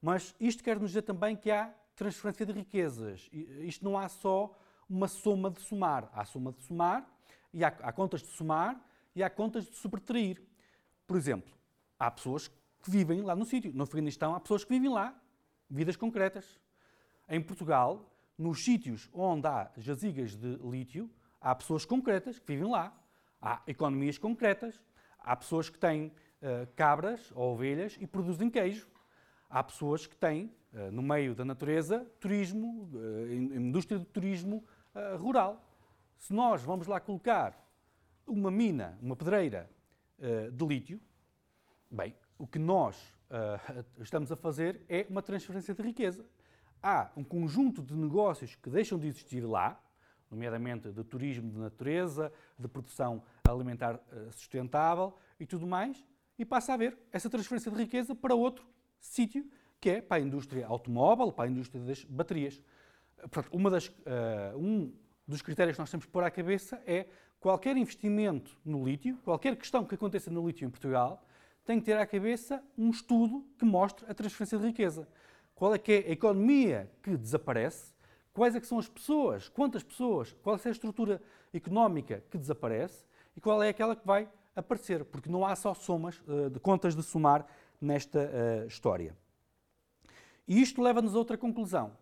Mas 0.00 0.34
isto 0.38 0.62
quer 0.62 0.78
nos 0.78 0.90
dizer 0.90 1.02
também 1.02 1.34
que 1.34 1.50
há 1.50 1.74
transferência 1.96 2.44
de 2.44 2.52
riquezas. 2.52 3.30
Isto 3.32 3.84
não 3.84 3.96
há 3.96 4.08
só 4.08 4.54
uma 4.88 5.08
soma 5.08 5.50
de 5.50 5.60
somar. 5.60 6.10
Há 6.12 6.24
soma 6.24 6.52
de 6.52 6.62
somar 6.62 7.08
e 7.52 7.64
há, 7.64 7.68
há 7.68 7.92
contas 7.92 8.20
de 8.20 8.28
somar 8.28 8.78
e 9.14 9.22
há 9.22 9.30
contas 9.30 9.64
de 9.64 9.76
subtrair. 9.76 10.42
Por 11.06 11.16
exemplo, 11.16 11.52
há 11.98 12.10
pessoas 12.10 12.48
que 12.48 12.90
vivem 12.90 13.22
lá 13.22 13.34
no 13.34 13.44
sítio. 13.44 13.72
No 13.74 13.84
Afeganistão 13.84 14.34
há 14.34 14.40
pessoas 14.40 14.64
que 14.64 14.70
vivem 14.70 14.90
lá, 14.90 15.18
vidas 15.70 15.96
concretas. 15.96 16.60
Em 17.28 17.40
Portugal, 17.40 18.13
nos 18.36 18.64
sítios 18.64 19.08
onde 19.12 19.46
há 19.46 19.70
jazigas 19.76 20.34
de 20.34 20.56
lítio, 20.56 21.10
há 21.40 21.54
pessoas 21.54 21.84
concretas 21.84 22.38
que 22.38 22.46
vivem 22.46 22.70
lá. 22.70 22.92
Há 23.40 23.62
economias 23.66 24.18
concretas. 24.18 24.80
Há 25.18 25.36
pessoas 25.36 25.68
que 25.68 25.78
têm 25.78 26.06
uh, 26.06 26.66
cabras 26.74 27.32
ou 27.34 27.52
ovelhas 27.54 27.96
e 28.00 28.06
produzem 28.06 28.50
queijo. 28.50 28.88
Há 29.48 29.62
pessoas 29.62 30.06
que 30.06 30.16
têm 30.16 30.52
eh, 30.72 30.90
no 30.90 31.00
meio 31.00 31.32
da 31.32 31.44
natureza, 31.44 32.04
turismo, 32.18 32.90
eh, 32.96 33.34
indústria 33.34 34.00
do 34.00 34.04
turismo 34.04 34.64
rural. 35.16 35.64
Se 36.18 36.32
nós 36.32 36.60
vamos 36.62 36.88
lá 36.88 36.98
colocar 36.98 37.56
uma 38.26 38.50
mina, 38.50 38.98
uma 39.00 39.14
pedreira 39.14 39.70
de 40.52 40.66
lítio, 40.66 41.00
bem, 41.88 42.16
o 42.36 42.48
que 42.48 42.58
nós 42.58 43.14
estamos 44.00 44.32
a 44.32 44.36
fazer 44.36 44.84
é 44.88 45.06
uma 45.08 45.22
transferência 45.22 45.72
de 45.72 45.82
riqueza. 45.82 46.24
Há 46.86 47.10
um 47.16 47.24
conjunto 47.24 47.82
de 47.82 47.96
negócios 47.96 48.56
que 48.56 48.68
deixam 48.68 48.98
de 48.98 49.06
existir 49.06 49.40
lá, 49.40 49.82
nomeadamente 50.30 50.92
de 50.92 51.02
turismo 51.02 51.50
de 51.50 51.56
natureza, 51.56 52.30
de 52.58 52.68
produção 52.68 53.22
alimentar 53.42 53.98
sustentável 54.32 55.16
e 55.40 55.46
tudo 55.46 55.66
mais, 55.66 56.04
e 56.38 56.44
passa 56.44 56.72
a 56.72 56.74
haver 56.74 56.98
essa 57.10 57.30
transferência 57.30 57.72
de 57.72 57.78
riqueza 57.78 58.14
para 58.14 58.34
outro 58.34 58.66
sítio 59.00 59.50
que 59.80 59.88
é 59.88 60.02
para 60.02 60.18
a 60.18 60.26
indústria 60.26 60.66
automóvel, 60.66 61.32
para 61.32 61.46
a 61.46 61.50
indústria 61.50 61.82
das 61.82 62.04
baterias. 62.04 62.62
Portanto, 63.30 63.48
uma 63.50 63.70
das, 63.70 63.88
uh, 63.88 64.56
um 64.56 64.92
dos 65.26 65.40
critérios 65.40 65.76
que 65.76 65.80
nós 65.80 65.90
temos 65.90 66.04
que 66.04 66.12
pôr 66.12 66.22
à 66.22 66.30
cabeça 66.30 66.82
é 66.86 67.06
qualquer 67.40 67.78
investimento 67.78 68.58
no 68.62 68.84
lítio, 68.84 69.16
qualquer 69.24 69.56
questão 69.56 69.86
que 69.86 69.94
aconteça 69.94 70.30
no 70.30 70.46
lítio 70.46 70.66
em 70.66 70.70
Portugal, 70.70 71.24
tem 71.64 71.80
que 71.80 71.86
ter 71.86 71.96
à 71.96 72.06
cabeça 72.06 72.62
um 72.76 72.90
estudo 72.90 73.42
que 73.58 73.64
mostre 73.64 74.04
a 74.06 74.12
transferência 74.12 74.58
de 74.58 74.66
riqueza. 74.66 75.08
Qual 75.54 75.74
é 75.74 75.78
que 75.78 75.92
é 75.92 75.96
a 75.98 76.10
economia 76.10 76.90
que 77.02 77.16
desaparece, 77.16 77.92
quais 78.32 78.54
é 78.54 78.60
que 78.60 78.66
são 78.66 78.78
as 78.78 78.88
pessoas, 78.88 79.48
quantas 79.48 79.82
pessoas, 79.82 80.34
qual 80.42 80.56
é 80.56 80.68
a 80.68 80.72
estrutura 80.72 81.22
económica 81.52 82.22
que 82.30 82.36
desaparece 82.36 83.04
e 83.36 83.40
qual 83.40 83.62
é 83.62 83.68
aquela 83.68 83.94
que 83.94 84.06
vai 84.06 84.28
aparecer, 84.54 85.04
porque 85.04 85.28
não 85.28 85.44
há 85.44 85.54
só 85.54 85.74
somas 85.74 86.20
uh, 86.26 86.50
de 86.50 86.58
contas 86.60 86.94
de 86.94 87.02
somar 87.02 87.46
nesta 87.80 88.18
uh, 88.18 88.66
história. 88.66 89.16
E 90.46 90.60
isto 90.60 90.82
leva-nos 90.82 91.14
a 91.14 91.18
outra 91.18 91.38
conclusão. 91.38 91.96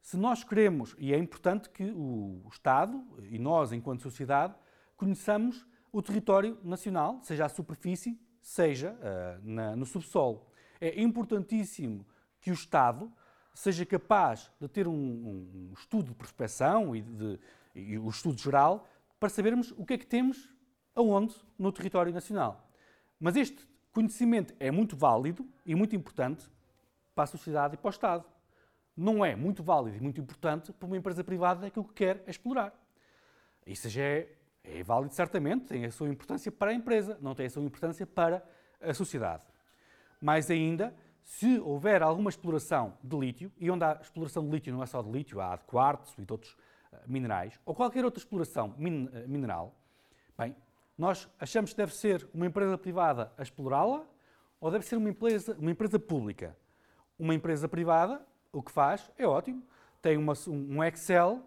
Se 0.00 0.16
nós 0.16 0.44
queremos, 0.44 0.94
e 0.98 1.14
é 1.14 1.18
importante 1.18 1.70
que 1.70 1.90
o 1.90 2.46
Estado 2.50 3.02
e 3.30 3.38
nós, 3.38 3.72
enquanto 3.72 4.02
sociedade, 4.02 4.54
conheçamos 4.96 5.66
o 5.90 6.02
território 6.02 6.58
nacional, 6.62 7.20
seja 7.22 7.46
a 7.46 7.48
superfície, 7.48 8.20
seja 8.42 8.92
uh, 8.92 9.40
na, 9.42 9.74
no 9.74 9.86
subsolo. 9.86 10.46
É 10.80 11.00
importantíssimo 11.00 12.04
que 12.44 12.50
o 12.50 12.54
Estado 12.54 13.10
seja 13.54 13.86
capaz 13.86 14.50
de 14.60 14.68
ter 14.68 14.86
um, 14.86 14.92
um, 14.92 15.72
estudo 15.72 16.10
de 16.10 16.14
prospecção 16.14 16.94
e, 16.94 17.00
de, 17.00 17.40
e 17.74 17.98
o 17.98 18.10
estudo 18.10 18.38
geral 18.38 18.86
para 19.18 19.30
sabermos 19.30 19.72
o 19.78 19.86
que 19.86 19.94
é 19.94 19.98
que 19.98 20.06
temos 20.06 20.52
aonde 20.94 21.34
no 21.58 21.72
território 21.72 22.12
nacional. 22.12 22.68
Mas 23.18 23.34
este 23.34 23.66
conhecimento 23.92 24.54
é 24.60 24.70
muito 24.70 24.94
válido 24.94 25.48
e 25.64 25.74
muito 25.74 25.96
importante 25.96 26.46
para 27.14 27.24
a 27.24 27.26
sociedade 27.26 27.74
e 27.74 27.78
para 27.78 27.88
o 27.88 27.90
Estado. 27.90 28.24
Não 28.94 29.24
é 29.24 29.34
muito 29.34 29.62
válido 29.62 29.96
e 29.96 30.00
muito 30.00 30.20
importante 30.20 30.70
para 30.70 30.86
uma 30.86 30.98
empresa 30.98 31.24
privada 31.24 31.70
que 31.70 31.80
o 31.80 31.84
que 31.84 31.94
quer 31.94 32.22
é 32.26 32.30
explorar. 32.30 32.74
Isso 33.66 33.88
já 33.88 34.02
é, 34.02 34.28
é 34.62 34.82
válido 34.82 35.14
certamente, 35.14 35.64
tem 35.64 35.86
a 35.86 35.90
sua 35.90 36.10
importância 36.10 36.52
para 36.52 36.72
a 36.72 36.74
empresa, 36.74 37.16
não 37.22 37.34
tem 37.34 37.46
a 37.46 37.50
sua 37.50 37.62
importância 37.62 38.06
para 38.06 38.46
a 38.82 38.92
sociedade. 38.92 39.46
Mais 40.20 40.50
ainda, 40.50 40.94
se 41.24 41.58
houver 41.58 42.02
alguma 42.02 42.28
exploração 42.28 42.96
de 43.02 43.16
lítio, 43.16 43.50
e 43.58 43.70
onde 43.70 43.82
há 43.82 43.98
exploração 44.00 44.44
de 44.44 44.50
lítio 44.50 44.72
não 44.72 44.82
é 44.82 44.86
só 44.86 45.02
de 45.02 45.10
lítio, 45.10 45.40
há 45.40 45.56
de 45.56 45.64
quartzo 45.64 46.14
e 46.20 46.24
de 46.24 46.30
outros 46.30 46.52
uh, 46.52 46.98
minerais, 47.06 47.58
ou 47.64 47.74
qualquer 47.74 48.04
outra 48.04 48.20
exploração 48.20 48.74
min, 48.76 49.06
uh, 49.06 49.28
mineral, 49.28 49.74
bem, 50.36 50.54
nós 50.96 51.28
achamos 51.40 51.72
que 51.72 51.76
deve 51.76 51.94
ser 51.94 52.28
uma 52.32 52.46
empresa 52.46 52.78
privada 52.78 53.32
a 53.36 53.42
explorá-la 53.42 54.04
ou 54.60 54.70
deve 54.70 54.84
ser 54.84 54.96
uma 54.96 55.08
empresa, 55.08 55.56
uma 55.58 55.70
empresa 55.70 55.98
pública. 55.98 56.56
Uma 57.18 57.34
empresa 57.34 57.68
privada, 57.68 58.24
o 58.52 58.62
que 58.62 58.70
faz 58.70 59.10
é 59.18 59.26
ótimo, 59.26 59.62
tem 60.00 60.16
uma, 60.16 60.34
um 60.46 60.84
Excel, 60.84 61.42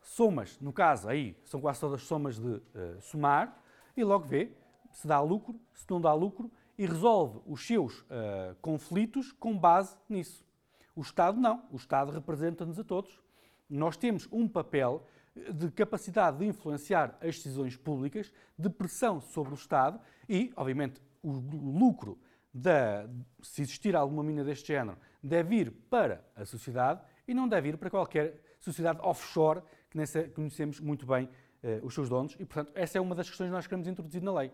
somas, 0.00 0.58
no 0.60 0.72
caso 0.72 1.08
aí 1.08 1.36
são 1.44 1.60
quase 1.60 1.80
todas 1.80 2.02
somas 2.02 2.38
de 2.38 2.48
uh, 2.48 2.62
somar, 3.00 3.62
e 3.96 4.02
logo 4.02 4.24
vê 4.26 4.52
se 4.90 5.06
dá 5.06 5.20
lucro, 5.20 5.60
se 5.72 5.84
não 5.90 6.00
dá 6.00 6.12
lucro, 6.12 6.50
e 6.78 6.86
resolve 6.86 7.40
os 7.44 7.66
seus 7.66 8.00
uh, 8.02 8.54
conflitos 8.62 9.32
com 9.32 9.58
base 9.58 9.96
nisso. 10.08 10.46
O 10.94 11.00
Estado 11.00 11.38
não, 11.40 11.64
o 11.70 11.76
Estado 11.76 12.12
representa-nos 12.12 12.78
a 12.78 12.84
todos. 12.84 13.20
Nós 13.68 13.96
temos 13.96 14.28
um 14.32 14.48
papel 14.48 15.04
de 15.52 15.70
capacidade 15.70 16.38
de 16.38 16.46
influenciar 16.46 17.16
as 17.20 17.36
decisões 17.36 17.76
públicas, 17.76 18.32
de 18.56 18.70
pressão 18.70 19.20
sobre 19.20 19.52
o 19.52 19.56
Estado 19.56 20.00
e, 20.28 20.52
obviamente, 20.56 21.00
o 21.22 21.32
lucro 21.32 22.18
da, 22.52 23.08
se 23.42 23.62
existir 23.62 23.94
alguma 23.94 24.22
mina 24.22 24.44
deste 24.44 24.68
género, 24.68 24.96
deve 25.22 25.56
ir 25.56 25.70
para 25.90 26.24
a 26.34 26.44
sociedade 26.44 27.00
e 27.26 27.34
não 27.34 27.48
deve 27.48 27.70
ir 27.70 27.76
para 27.76 27.90
qualquer 27.90 28.40
sociedade 28.58 29.00
offshore 29.02 29.62
que 29.90 30.28
conhecemos 30.30 30.80
muito 30.80 31.06
bem 31.06 31.28
eh, 31.62 31.80
os 31.82 31.94
seus 31.94 32.08
donos. 32.08 32.34
E, 32.38 32.44
portanto, 32.44 32.72
essa 32.74 32.98
é 32.98 33.00
uma 33.00 33.14
das 33.14 33.28
questões 33.28 33.48
que 33.48 33.54
nós 33.54 33.66
queremos 33.66 33.86
introduzir 33.86 34.22
na 34.22 34.32
lei. 34.32 34.52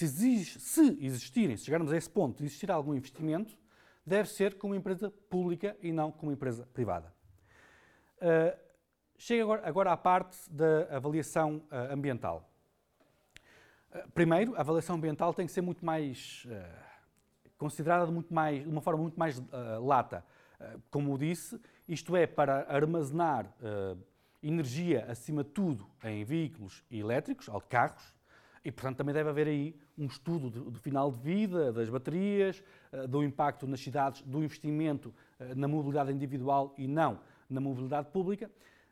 Que 0.00 0.08
se, 0.08 0.44
se 0.46 0.96
existirem, 0.98 1.58
se 1.58 1.66
chegarmos 1.66 1.92
a 1.92 1.96
esse 1.98 2.08
ponto 2.08 2.38
de 2.38 2.44
existir 2.44 2.70
algum 2.70 2.94
investimento, 2.94 3.54
deve 4.06 4.30
ser 4.30 4.56
como 4.56 4.74
empresa 4.74 5.10
pública 5.28 5.76
e 5.82 5.92
não 5.92 6.10
como 6.10 6.32
empresa 6.32 6.66
privada. 6.72 7.12
Uh, 8.16 8.58
chega 9.18 9.42
agora, 9.42 9.68
agora 9.68 9.92
à 9.92 9.98
parte 9.98 10.38
da 10.50 10.96
avaliação 10.96 11.58
uh, 11.70 11.92
ambiental. 11.92 12.50
Eh, 13.92 14.06
primeiro, 14.14 14.56
a 14.56 14.60
avaliação 14.60 14.96
ambiental 14.96 15.34
tem 15.34 15.44
que 15.44 15.52
ser 15.52 15.60
muito 15.60 15.84
mais 15.84 16.46
considerada 17.58 18.06
de, 18.06 18.12
muito 18.12 18.32
mais, 18.32 18.62
de 18.62 18.70
uma 18.70 18.80
forma 18.80 19.02
muito 19.02 19.18
mais 19.18 19.38
lata. 19.82 20.24
Como 20.90 21.18
disse, 21.18 21.60
isto 21.86 22.16
é 22.16 22.26
para 22.26 22.64
armazenar 22.74 23.52
energia, 24.42 25.04
acima 25.10 25.44
de 25.44 25.50
tudo, 25.50 25.86
em 26.02 26.24
veículos 26.24 26.82
elétricos, 26.90 27.48
ou 27.48 27.60
de 27.60 27.66
carros, 27.66 28.18
e, 28.64 28.70
portanto, 28.70 28.98
também 28.98 29.14
deve 29.14 29.30
haver 29.30 29.46
aí 29.46 29.74
um 29.96 30.06
estudo 30.06 30.50
do, 30.50 30.78
final 30.78 31.10
de 31.10 31.18
vida 31.18 31.72
das 31.72 31.88
baterias, 31.88 32.62
do 33.08 33.22
impacto 33.22 33.66
nas 33.66 33.80
cidades, 33.80 34.22
do 34.22 34.42
investimento 34.42 35.14
na 35.56 35.66
mobilidade 35.66 36.12
individual 36.12 36.74
e 36.76 36.86
não 36.86 37.20
na 37.48 37.60
mobilidade 37.60 38.08
pública. 38.10 38.50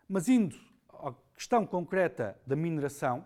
Mas 0.08 0.28
indo 0.28 0.56
à 0.88 1.14
questão 1.34 1.66
concreta 1.66 2.36
da 2.46 2.56
mineração, 2.56 3.24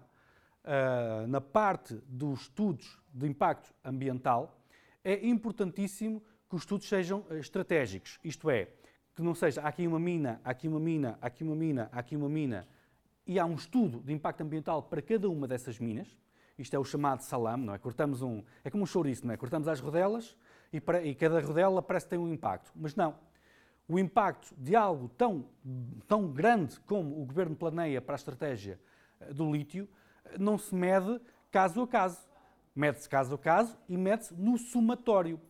uh, 0.64 1.26
na 1.26 1.40
parte 1.40 1.94
dos 2.06 2.42
estudos 2.42 3.00
de 3.12 3.26
impacto 3.26 3.72
ambiental, 3.84 4.58
é 5.04 5.26
importantíssimo 5.26 6.22
que 6.48 6.56
os 6.56 6.62
estudos 6.62 6.88
sejam 6.88 7.24
estratégicos, 7.30 8.18
isto 8.22 8.50
é, 8.50 8.68
que 9.14 9.22
não 9.22 9.34
seja 9.34 9.60
aqui 9.62 9.86
uma 9.86 9.98
mina, 9.98 10.40
aqui 10.44 10.68
uma 10.68 10.80
mina, 10.80 11.18
aqui 11.20 11.44
uma 11.44 11.56
mina, 11.56 11.88
aqui 11.92 12.16
uma 12.16 12.28
mina, 12.28 12.66
e 13.26 13.38
há 13.38 13.44
um 13.44 13.54
estudo 13.54 14.00
de 14.00 14.12
impacto 14.12 14.42
ambiental 14.42 14.82
para 14.82 15.00
cada 15.00 15.28
uma 15.28 15.46
dessas 15.46 15.78
minas. 15.78 16.08
Isto 16.58 16.74
é 16.74 16.78
o 16.78 16.84
chamado 16.84 17.20
salame, 17.22 17.64
não 17.64 17.74
é? 17.74 17.78
Cortamos 17.78 18.22
um, 18.22 18.42
é 18.64 18.70
como 18.70 18.84
um 18.84 18.86
chouriço, 18.86 19.26
não 19.26 19.34
é? 19.34 19.36
Cortamos 19.36 19.68
as 19.68 19.80
rodelas 19.80 20.36
e, 20.72 20.80
para, 20.80 21.02
e 21.02 21.14
cada 21.14 21.40
rodela 21.40 21.82
parece 21.82 22.06
que 22.06 22.10
tem 22.10 22.18
um 22.18 22.32
impacto, 22.32 22.70
mas 22.74 22.94
não. 22.94 23.14
O 23.88 23.98
impacto 23.98 24.54
de 24.56 24.76
algo 24.76 25.08
tão, 25.08 25.46
tão 26.06 26.28
grande 26.28 26.78
como 26.80 27.20
o 27.20 27.24
governo 27.24 27.56
planeia 27.56 28.00
para 28.00 28.14
a 28.14 28.16
estratégia 28.16 28.80
eh, 29.20 29.32
do 29.32 29.50
lítio 29.50 29.88
eh, 30.24 30.38
não 30.38 30.56
se 30.56 30.74
mede 30.74 31.20
caso 31.50 31.82
a 31.82 31.88
caso. 31.88 32.18
Mede-se 32.74 33.08
caso 33.08 33.34
a 33.34 33.38
caso 33.38 33.76
e 33.88 33.96
mede-se 33.96 34.32
no 34.34 34.56
somatório. 34.56 35.40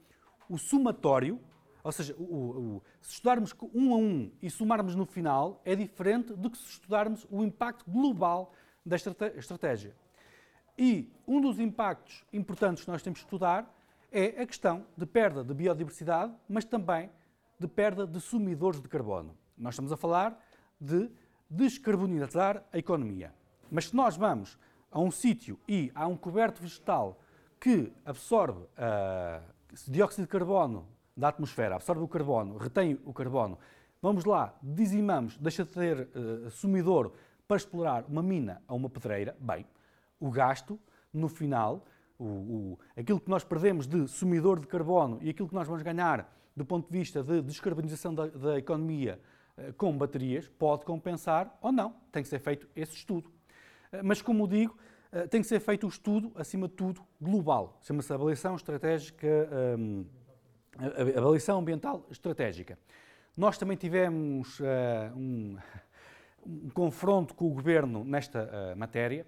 O 0.49 0.59
somatório 0.59 1.39
ou 1.83 1.91
seja, 1.91 2.15
o, 2.17 2.23
o, 2.23 2.83
se 3.01 3.15
estudarmos 3.15 3.55
um 3.75 3.93
a 3.93 3.97
um 3.97 4.31
e 4.41 4.49
somarmos 4.49 4.95
no 4.95 5.05
final, 5.05 5.61
é 5.65 5.75
diferente 5.75 6.33
do 6.33 6.49
que 6.49 6.57
se 6.57 6.69
estudarmos 6.69 7.27
o 7.31 7.43
impacto 7.43 7.85
global 7.91 8.53
da 8.87 8.97
estratégia. 8.97 9.95
E 10.77 11.13
um 11.27 11.41
dos 11.41 11.59
impactos 11.59 12.25
importantes 12.33 12.85
que 12.85 12.91
nós 12.91 13.03
temos 13.03 13.21
que 13.21 13.27
estudar 13.27 13.73
é 14.11 14.43
a 14.43 14.47
questão 14.47 14.85
de 14.97 15.07
perda 15.07 15.43
de 15.43 15.55
biodiversidade, 15.55 16.33
mas 16.49 16.65
também 16.65 17.11
de 17.59 17.67
perda 17.67 18.07
de 18.07 18.21
sumidores 18.21 18.81
de 18.81 18.89
carbono. 18.89 19.37
Nós 19.57 19.75
estamos 19.75 19.93
a 19.93 19.97
falar 19.97 20.39
de 20.81 21.11
descarbonizar 21.49 22.63
a 22.73 22.79
economia. 22.79 23.33
Mas 23.71 23.89
se 23.89 23.97
nós 23.97 24.17
vamos 24.17 24.59
a 24.91 25.01
um 25.01 25.11
sítio 25.11 25.59
e 25.69 25.91
há 25.95 26.07
um 26.07 26.17
coberto 26.17 26.61
vegetal 26.61 27.21
que 27.61 27.93
absorve 28.05 28.61
uh, 28.61 29.43
dióxido 29.89 30.25
de 30.25 30.29
carbono 30.29 30.87
da 31.17 31.29
atmosfera, 31.29 31.77
absorve 31.77 32.03
o 32.03 32.09
carbono, 32.09 32.57
retém 32.57 32.99
o 33.05 33.13
carbono. 33.13 33.59
Vamos 34.01 34.25
lá, 34.25 34.55
dizimamos, 34.63 35.39
deixa 35.39 35.65
de 35.65 35.71
ter 35.71 36.09
uh, 36.15 36.51
sumidor 36.51 37.13
para 37.47 37.57
explorar 37.57 38.05
uma 38.09 38.23
mina 38.23 38.61
ou 38.67 38.77
uma 38.77 38.91
pedreira. 38.91 39.37
Bem, 39.39 39.65
o 40.27 40.31
gasto, 40.31 40.79
no 41.13 41.29
final, 41.29 41.85
o, 42.19 42.25
o, 42.25 42.79
aquilo 42.97 43.21
que 43.21 43.29
nós 43.29 43.45
perdemos 43.45 43.87
de 43.87 44.07
sumidor 44.09 44.61
de 44.61 44.67
carbono 44.67 45.19
e 45.21 45.31
aquilo 45.31 45.49
que 45.49 45.55
nós 45.55 45.67
vamos 45.67 45.83
ganhar 45.83 46.33
do 46.55 46.65
ponto 46.65 46.91
de 46.91 46.99
vista 46.99 47.23
de 47.23 47.43
descarbonização 47.43 48.15
da, 48.15 48.27
da 48.27 48.59
economia 48.59 49.21
uh, 49.57 49.73
com 49.75 49.97
baterias, 49.97 50.49
pode 50.49 50.85
compensar 50.85 51.59
ou 51.61 51.73
não. 51.73 51.95
Tem 52.11 52.23
que 52.23 52.29
ser 52.29 52.39
feito 52.39 52.69
esse 52.77 52.95
estudo. 52.95 53.31
Uh, 53.93 54.05
mas, 54.05 54.21
como 54.21 54.47
digo, 54.47 54.77
tem 55.29 55.43
que 55.43 55.47
ser 55.47 55.61
feito 55.61 55.85
o 55.85 55.91
estudo, 55.91 56.33
acima 56.37 56.67
de 56.67 56.73
tudo, 56.73 57.03
global. 57.21 57.79
Chama-se 57.83 58.11
avaliação 58.11 58.57
estratégica. 58.57 59.29
Um, 59.79 60.07
a 60.79 61.19
avaliação 61.19 61.59
ambiental 61.59 62.07
estratégica. 62.11 62.79
Nós 63.37 63.59
também 63.59 63.77
tivemos 63.77 64.61
uh, 64.61 64.65
um, 65.17 65.57
um, 66.47 66.71
confronto 66.71 67.35
com 67.35 67.47
o 67.47 67.51
Governo 67.51 68.05
nesta 68.05 68.45
uh, 68.45 68.79
matéria, 68.79 69.27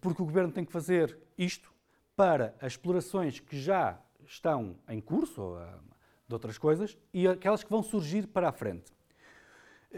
porque 0.00 0.22
o 0.22 0.24
Governo 0.24 0.52
tem 0.52 0.64
que 0.64 0.72
fazer 0.72 1.16
isto 1.36 1.72
para 2.14 2.54
as 2.60 2.72
explorações 2.72 3.40
que 3.40 3.58
já 3.58 3.98
estão 4.26 4.76
em 4.88 5.00
curso, 5.00 5.40
ou, 5.40 5.56
uh, 5.56 5.80
de 6.26 6.34
outras 6.34 6.58
coisas, 6.58 6.98
e 7.12 7.26
aquelas 7.26 7.64
que 7.64 7.70
vão 7.70 7.82
surgir 7.82 8.26
para 8.26 8.48
a 8.48 8.52
frente. 8.52 8.92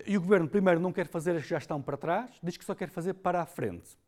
E 0.06 0.16
o 0.16 0.20
Governo, 0.20 0.49
primeiro, 0.49 0.78
não 0.78 0.92
quer 0.92 1.09
fazer 1.09 1.35
as 1.35 1.42
que 1.42 1.49
já 1.49 1.59
estão 1.59 1.82
para 1.82 1.97
trás, 1.97 2.30
diz 2.42 2.56
que 2.56 2.64
só 2.64 2.75
quer 2.75 2.88
fazer 2.88 3.14
para 3.14 3.42
a 3.42 3.47
frente. 3.47 3.99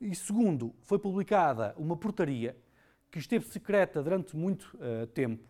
E 0.00 0.14
segundo, 0.14 0.74
foi 0.82 0.98
publicada 0.98 1.74
uma 1.76 1.96
portaria 1.96 2.56
que 3.10 3.18
esteve 3.18 3.46
secreta 3.46 4.02
durante 4.02 4.36
muito 4.36 4.76
tempo, 5.14 5.48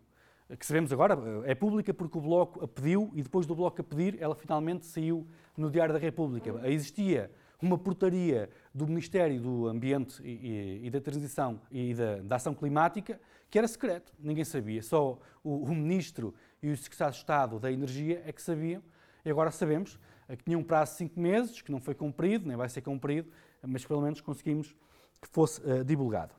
que 0.58 0.64
sabemos 0.64 0.92
agora, 0.92 1.18
é 1.44 1.54
pública 1.54 1.92
porque 1.92 2.16
o 2.16 2.20
Bloco 2.20 2.64
a 2.64 2.68
pediu 2.68 3.10
e 3.14 3.22
depois 3.22 3.46
do 3.46 3.54
Bloco 3.54 3.80
a 3.80 3.84
pedir, 3.84 4.20
ela 4.20 4.34
finalmente 4.34 4.86
saiu 4.86 5.26
no 5.56 5.70
Diário 5.70 5.92
da 5.92 6.00
República. 6.00 6.50
Existia 6.68 7.30
uma 7.60 7.76
portaria 7.76 8.48
do 8.72 8.86
Ministério 8.86 9.40
do 9.40 9.66
Ambiente 9.66 10.22
e, 10.22 10.80
e, 10.82 10.86
e 10.86 10.90
da 10.90 11.00
Transição 11.00 11.60
e 11.70 11.94
da, 11.94 12.16
da, 12.18 12.36
Ação 12.36 12.54
Climática 12.54 13.20
que 13.50 13.58
era 13.58 13.66
secreto, 13.66 14.12
ninguém 14.18 14.44
sabia. 14.44 14.82
Só 14.82 15.18
o, 15.42 15.64
o 15.64 15.74
Ministro 15.74 16.34
e 16.62 16.70
o 16.70 16.76
Secretário 16.76 17.12
de 17.12 17.18
Estado 17.18 17.58
da 17.58 17.72
Energia 17.72 18.22
é 18.26 18.32
que 18.32 18.42
sabiam. 18.42 18.82
E 19.24 19.30
agora 19.30 19.50
sabemos 19.50 19.98
que 20.28 20.44
tinha 20.44 20.58
um 20.58 20.62
prazo 20.62 20.92
de 20.92 20.98
cinco 20.98 21.18
meses, 21.18 21.62
que 21.62 21.72
não 21.72 21.80
foi 21.80 21.94
cumprido, 21.94 22.46
nem 22.46 22.56
vai 22.56 22.68
ser 22.68 22.82
cumprido, 22.82 23.30
mas 23.62 23.84
pelo 23.84 24.02
menos 24.02 24.20
conseguimos 24.20 24.76
que 25.20 25.28
fosse 25.28 25.60
uh, 25.62 25.82
divulgado. 25.82 26.34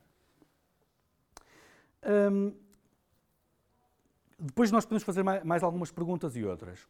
Um, 2.32 2.54
depois 4.40 4.72
nós 4.72 4.86
podemos 4.86 5.04
fazer 5.04 5.24
mais 5.24 5.64
algumas 5.64 5.92
perguntas 5.92 6.36
e 6.36 6.46
outras. 6.46 6.88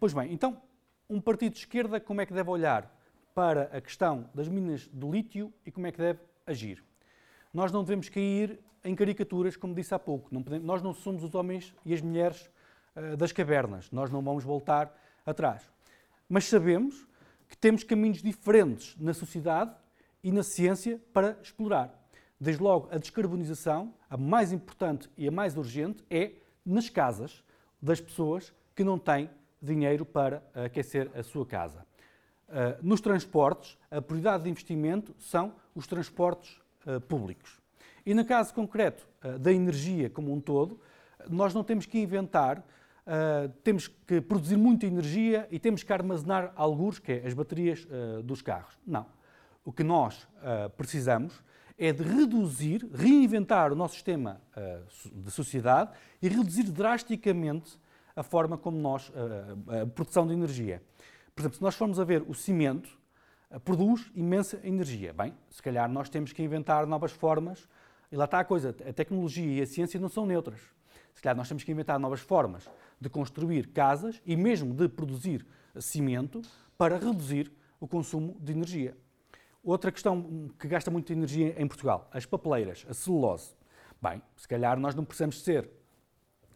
Pois 0.00 0.12
bem, 0.12 0.32
então, 0.32 0.60
um 1.08 1.20
partido 1.20 1.52
de 1.52 1.58
esquerda 1.60 2.00
como 2.00 2.20
é 2.20 2.26
que 2.26 2.32
deve 2.32 2.50
olhar 2.50 2.97
para 3.34 3.64
a 3.76 3.80
questão 3.80 4.28
das 4.34 4.48
minas 4.48 4.88
do 4.88 5.10
lítio 5.10 5.52
e 5.64 5.70
como 5.70 5.86
é 5.86 5.92
que 5.92 5.98
deve 5.98 6.20
agir? 6.46 6.82
Nós 7.52 7.72
não 7.72 7.82
devemos 7.82 8.08
cair 8.08 8.58
em 8.84 8.94
caricaturas, 8.94 9.56
como 9.56 9.74
disse 9.74 9.94
há 9.94 9.98
pouco. 9.98 10.28
Não 10.32 10.42
podemos, 10.42 10.66
nós 10.66 10.82
não 10.82 10.92
somos 10.92 11.22
os 11.22 11.34
homens 11.34 11.74
e 11.84 11.94
as 11.94 12.00
mulheres 12.00 12.50
uh, 12.94 13.16
das 13.16 13.32
cavernas. 13.32 13.90
Nós 13.90 14.10
não 14.10 14.22
vamos 14.22 14.44
voltar 14.44 14.94
atrás. 15.24 15.62
Mas 16.28 16.44
sabemos 16.44 17.06
que 17.48 17.56
temos 17.56 17.82
caminhos 17.82 18.22
diferentes 18.22 18.96
na 18.98 19.14
sociedade 19.14 19.74
e 20.22 20.30
na 20.30 20.42
ciência 20.42 21.00
para 21.12 21.38
explorar. 21.42 21.94
Desde 22.40 22.62
logo, 22.62 22.88
a 22.92 22.98
descarbonização, 22.98 23.94
a 24.08 24.16
mais 24.16 24.52
importante 24.52 25.10
e 25.16 25.26
a 25.26 25.30
mais 25.30 25.56
urgente, 25.56 26.04
é 26.10 26.32
nas 26.64 26.88
casas 26.88 27.42
das 27.80 28.00
pessoas 28.00 28.52
que 28.76 28.84
não 28.84 28.98
têm 28.98 29.30
dinheiro 29.60 30.04
para 30.04 30.42
aquecer 30.54 31.10
a 31.14 31.22
sua 31.22 31.44
casa. 31.44 31.84
Uh, 32.48 32.78
nos 32.80 33.02
transportes, 33.02 33.76
a 33.90 34.00
prioridade 34.00 34.44
de 34.44 34.50
investimento 34.50 35.14
são 35.18 35.52
os 35.74 35.86
transportes 35.86 36.58
uh, 36.86 36.98
públicos. 36.98 37.60
E 38.06 38.14
no 38.14 38.24
caso 38.24 38.54
concreto 38.54 39.06
uh, 39.22 39.38
da 39.38 39.52
energia 39.52 40.08
como 40.08 40.32
um 40.32 40.40
todo, 40.40 40.80
nós 41.28 41.52
não 41.52 41.62
temos 41.62 41.84
que 41.84 41.98
inventar, 41.98 42.64
temos 43.64 43.88
que 43.88 44.20
produzir 44.20 44.56
muita 44.56 44.86
energia 44.86 45.48
e 45.50 45.58
temos 45.58 45.82
que 45.82 45.92
armazenar 45.92 46.52
alguns, 46.54 46.98
que 46.98 47.12
é 47.12 47.26
as 47.26 47.34
baterias 47.34 47.86
dos 48.22 48.40
carros. 48.40 48.78
Não. 48.86 49.06
O 49.64 49.72
que 49.72 49.82
nós 49.82 50.28
precisamos 50.76 51.42
é 51.76 51.90
de 51.90 52.02
reduzir, 52.02 52.88
reinventar 52.94 53.72
o 53.72 53.74
nosso 53.74 53.94
sistema 53.94 54.40
de 55.10 55.30
sociedade 55.30 55.90
e 56.22 56.28
reduzir 56.28 56.70
drasticamente 56.70 57.78
a 58.14 58.22
forma 58.22 58.56
como 58.56 58.78
nós, 58.78 59.10
a 59.82 59.86
produção 59.86 60.26
de 60.26 60.34
energia. 60.34 60.82
Por 61.38 61.42
exemplo, 61.42 61.56
se 61.58 61.62
nós 61.62 61.76
formos 61.76 62.00
a 62.00 62.04
ver 62.04 62.24
o 62.26 62.34
cimento, 62.34 62.98
uh, 63.48 63.60
produz 63.60 64.10
imensa 64.12 64.58
energia. 64.64 65.12
Bem, 65.12 65.32
se 65.48 65.62
calhar 65.62 65.88
nós 65.88 66.08
temos 66.08 66.32
que 66.32 66.42
inventar 66.42 66.84
novas 66.84 67.12
formas, 67.12 67.68
e 68.10 68.16
lá 68.16 68.24
está 68.24 68.40
a 68.40 68.44
coisa, 68.44 68.70
a 68.70 68.92
tecnologia 68.92 69.60
e 69.60 69.62
a 69.62 69.66
ciência 69.66 70.00
não 70.00 70.08
são 70.08 70.26
neutras. 70.26 70.58
Se 71.14 71.22
calhar 71.22 71.36
nós 71.36 71.46
temos 71.46 71.62
que 71.62 71.70
inventar 71.70 71.96
novas 72.00 72.18
formas 72.18 72.68
de 73.00 73.08
construir 73.08 73.68
casas 73.68 74.20
e 74.26 74.34
mesmo 74.34 74.74
de 74.74 74.88
produzir 74.88 75.46
cimento 75.78 76.42
para 76.76 76.98
reduzir 76.98 77.52
o 77.78 77.86
consumo 77.86 78.36
de 78.40 78.50
energia. 78.50 78.96
Outra 79.62 79.92
questão 79.92 80.50
que 80.58 80.66
gasta 80.66 80.90
muita 80.90 81.12
energia 81.12 81.54
em 81.56 81.68
Portugal, 81.68 82.10
as 82.12 82.26
papeleiras, 82.26 82.84
a 82.88 82.94
celulose. 82.94 83.54
Bem, 84.02 84.20
se 84.36 84.48
calhar 84.48 84.76
nós 84.76 84.92
não 84.92 85.04
precisamos 85.04 85.40
ser 85.44 85.70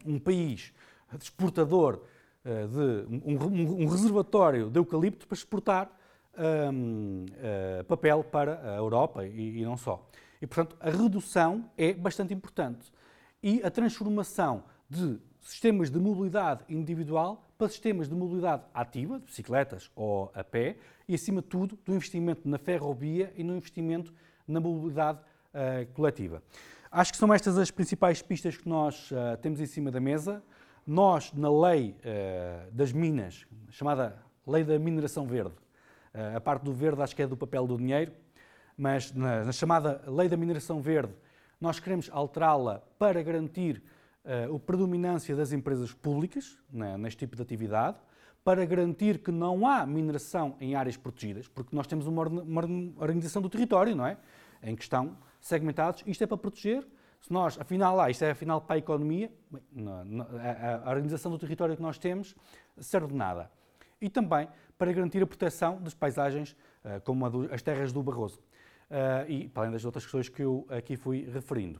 um 0.05 0.19
país 0.19 0.73
exportador 1.17 2.03
de 2.43 3.25
um, 3.25 3.83
um, 3.83 3.87
reservatório 3.87 4.69
de 4.69 4.77
eucalipto 4.77 5.25
para 5.27 5.35
exportar 5.35 5.89
um, 6.37 7.25
uh, 7.25 7.33
eh, 7.37 7.83
papel 7.83 8.23
para 8.23 8.59
a 8.63 8.75
Europa 8.77 9.25
e, 9.25 9.59
e 9.59 9.63
não 9.63 9.77
só. 9.77 10.05
E, 10.41 10.47
portanto, 10.47 10.75
a 10.79 10.89
redução 10.89 11.69
é 11.77 11.93
bastante 11.93 12.33
importante. 12.33 12.91
E 13.41 13.61
a 13.63 13.69
transformação 13.69 14.63
de 14.89 15.19
sistemas 15.41 15.89
de 15.89 15.99
mobilidade 15.99 16.63
individual 16.69 17.47
para 17.57 17.69
sistemas 17.69 18.09
de 18.09 18.15
mobilidade 18.15 18.63
ativa, 18.73 19.19
de 19.19 19.25
bicicletas 19.25 19.91
ou 19.95 20.31
a 20.33 20.43
pé, 20.43 20.77
e 21.07 21.15
acima 21.15 21.41
de 21.41 21.47
tudo 21.47 21.77
do 21.85 21.93
investimento 21.93 22.47
na 22.47 22.57
ferrovia 22.57 23.31
e 23.35 23.43
no 23.43 23.55
investimento 23.55 24.13
na 24.47 24.59
mobilidade 24.59 25.19
uh, 25.19 25.91
coletiva. 25.93 26.41
Acho 26.91 27.11
que 27.11 27.17
são 27.17 27.33
estas 27.33 27.57
as 27.57 27.71
principais 27.71 28.21
pistas 28.21 28.57
que 28.57 28.67
nós 28.67 29.11
uh, 29.11 29.37
temos 29.41 29.59
em 29.59 29.65
cima 29.65 29.91
da 29.91 29.99
mesa. 29.99 30.43
Nós, 30.85 31.31
na 31.33 31.49
lei 31.49 31.95
uh, 31.99 32.71
das 32.71 32.91
minas, 32.91 33.45
chamada 33.69 34.17
Lei 34.45 34.63
da 34.63 34.77
Mineração 34.77 35.25
Verde, 35.25 35.55
a 36.35 36.39
parte 36.39 36.63
do 36.63 36.71
verde 36.71 37.01
acho 37.01 37.15
que 37.15 37.23
é 37.23 37.27
do 37.27 37.35
papel 37.35 37.65
do 37.65 37.77
dinheiro, 37.77 38.11
mas 38.77 39.11
na, 39.13 39.45
na 39.45 39.51
chamada 39.51 40.01
Lei 40.07 40.29
da 40.29 40.37
Mineração 40.37 40.79
Verde, 40.79 41.13
nós 41.59 41.79
queremos 41.79 42.09
alterá-la 42.11 42.83
para 42.99 43.23
garantir 43.23 43.81
uh, 44.25 44.55
a 44.55 44.59
predominância 44.59 45.35
das 45.35 45.51
empresas 45.51 45.93
públicas 45.93 46.57
né, 46.71 46.97
neste 46.97 47.19
tipo 47.19 47.35
de 47.35 47.41
atividade, 47.41 47.97
para 48.43 48.65
garantir 48.65 49.19
que 49.19 49.31
não 49.31 49.65
há 49.65 49.85
mineração 49.85 50.57
em 50.59 50.75
áreas 50.75 50.97
protegidas, 50.97 51.47
porque 51.47 51.73
nós 51.73 51.87
temos 51.87 52.05
uma, 52.05 52.23
organização 52.97 53.41
do 53.41 53.49
território, 53.49 53.95
não 53.95 54.05
é? 54.05 54.17
Em 54.61 54.75
que 54.75 54.83
estão 54.83 55.17
segmentados. 55.39 56.03
Isto 56.05 56.25
é 56.25 56.27
para 56.27 56.35
proteger. 56.35 56.85
Se 57.23 57.31
nós, 57.31 57.57
afinal, 57.57 57.95
lá, 57.95 58.09
isto 58.09 58.25
é 58.25 58.31
afinal 58.31 58.59
para 58.59 58.75
a 58.75 58.77
economia, 58.77 59.31
a, 60.83 60.89
a 60.89 60.91
organização 60.91 61.31
do 61.31 61.39
território 61.39 61.73
que 61.73 61.81
nós 61.81 61.97
temos 61.97 62.35
serve 62.77 63.07
de 63.07 63.15
nada. 63.15 63.49
E 64.01 64.09
também 64.09 64.45
para 64.77 64.91
garantir 64.91 65.23
a 65.23 65.25
proteção 65.25 65.81
das 65.81 65.93
paisagens, 65.93 66.53
eh, 66.83 66.99
como 66.99 67.25
as 67.49 67.61
terras 67.61 67.93
do 67.93 68.03
Barroso. 68.03 68.41
Eh, 68.89 69.25
e 69.29 69.47
para 69.47 69.63
além 69.63 69.71
das 69.71 69.85
outras 69.85 70.03
questões 70.03 70.27
que 70.27 70.43
eu 70.43 70.67
aqui 70.69 70.97
fui 70.97 71.21
referindo. 71.31 71.79